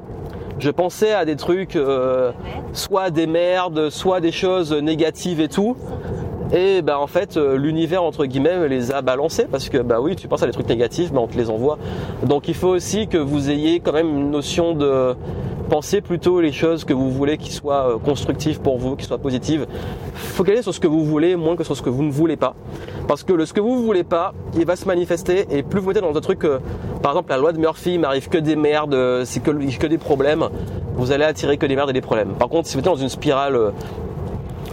[0.62, 2.30] je pensais à des trucs, euh,
[2.72, 5.76] soit des merdes, soit des choses négatives et tout.
[6.52, 10.16] Et ben en fait, euh, l'univers entre guillemets les a balancés parce que bah oui,
[10.16, 11.78] tu penses à des trucs négatifs, mais on te les envoie.
[12.24, 15.14] Donc il faut aussi que vous ayez quand même une notion de
[15.70, 19.16] penser plutôt les choses que vous voulez qui soient euh, constructives pour vous, qui soient
[19.16, 19.66] positives.
[20.14, 22.54] Focalisez sur ce que vous voulez moins que sur ce que vous ne voulez pas.
[23.08, 25.80] Parce que le ce que vous ne voulez pas, il va se manifester et plus
[25.80, 26.46] vous êtes dans un truc,
[27.02, 30.48] par exemple la loi de Murphy, il m'arrive que des merdes, c'est que, des problèmes,
[30.96, 32.34] vous allez attirer que des merdes et des problèmes.
[32.38, 33.70] Par contre, si vous êtes dans une spirale euh,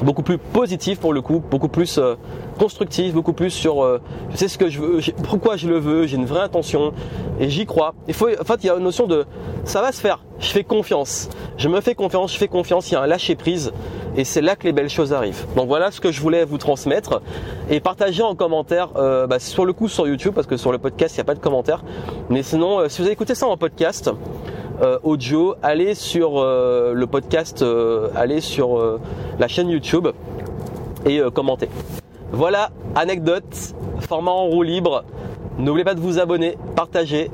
[0.03, 2.15] beaucoup plus positive pour le coup, beaucoup plus euh,
[2.57, 6.07] constructive, beaucoup plus sur euh, je sais ce que je veux, pourquoi je le veux,
[6.07, 6.93] j'ai une vraie intention
[7.39, 7.93] et j'y crois.
[8.07, 9.25] Il faut, en fait, il y a une notion de
[9.63, 10.23] ça va se faire.
[10.39, 11.29] Je fais confiance.
[11.57, 12.89] Je me fais confiance, je fais confiance.
[12.89, 13.71] Il y a un lâcher prise
[14.15, 15.45] et c'est là que les belles choses arrivent.
[15.55, 17.21] Donc voilà ce que je voulais vous transmettre
[17.69, 20.77] et partager en commentaire euh, bah, sur le coup sur YouTube parce que sur le
[20.77, 21.83] podcast il n'y a pas de commentaires.
[22.29, 24.13] Mais sinon, si vous avez écouté ça en podcast, euh,
[25.03, 28.99] audio, allez sur euh, le podcast, euh, allez sur
[29.37, 30.07] la chaîne YouTube
[31.05, 31.69] et commentez.
[32.31, 35.03] Voilà, anecdote, format en roue libre.
[35.59, 37.29] N'oubliez pas de vous abonner, partager,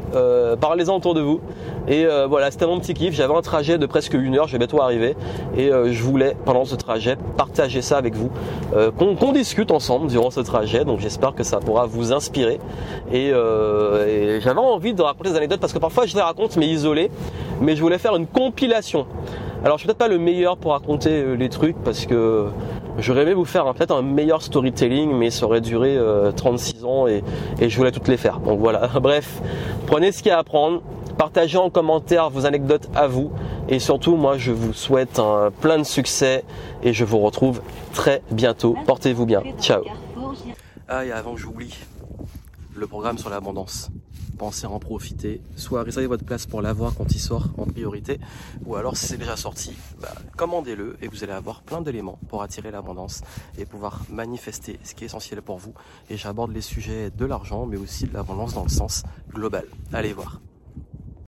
[0.59, 1.39] parlez-en autour de vous.
[1.88, 3.13] Et euh, voilà, c'était mon petit kiff.
[3.13, 5.15] J'avais un trajet de presque une heure, je vais bientôt arriver.
[5.55, 8.32] Et euh, je voulais, pendant ce trajet, partager ça avec vous.
[8.76, 10.86] Euh, qu'on discute ensemble durant ce trajet.
[10.86, 12.59] Donc j'espère que ça pourra vous inspirer.
[13.11, 13.32] Et,
[14.41, 17.11] j'avais envie de raconter des anecdotes parce que parfois je les raconte mais isolé.
[17.61, 19.05] Mais je voulais faire une compilation.
[19.63, 22.47] Alors je suis peut-être pas le meilleur pour raconter les trucs parce que
[22.98, 25.98] J'aurais aimé vous faire peut-être un meilleur storytelling, mais ça aurait duré
[26.36, 27.24] 36 ans et,
[27.60, 28.39] et, je voulais toutes les faire.
[28.39, 29.41] Donc voilà, bref,
[29.86, 30.82] prenez ce qu'il y a à prendre,
[31.18, 33.32] Partagez en commentaire vos anecdotes à vous.
[33.70, 36.43] Et surtout, moi, je vous souhaite un plein de succès
[36.84, 37.62] et je vous retrouve
[37.93, 38.76] très bientôt.
[38.86, 39.41] Portez-vous bien.
[39.60, 39.84] Ciao.
[40.88, 41.74] Ah, et avant que j'oublie,
[42.76, 43.89] le programme sur l'abondance.
[44.36, 45.41] Pensez à en profiter.
[45.55, 48.19] Soit réservez votre place pour l'avoir quand il sort en priorité,
[48.65, 52.43] ou alors si c'est déjà sorti, bah, commandez-le et vous allez avoir plein d'éléments pour
[52.43, 53.21] attirer l'abondance
[53.57, 55.73] et pouvoir manifester ce qui est essentiel pour vous.
[56.09, 59.65] Et j'aborde les sujets de l'argent, mais aussi de l'abondance dans le sens global.
[59.93, 60.39] Allez voir.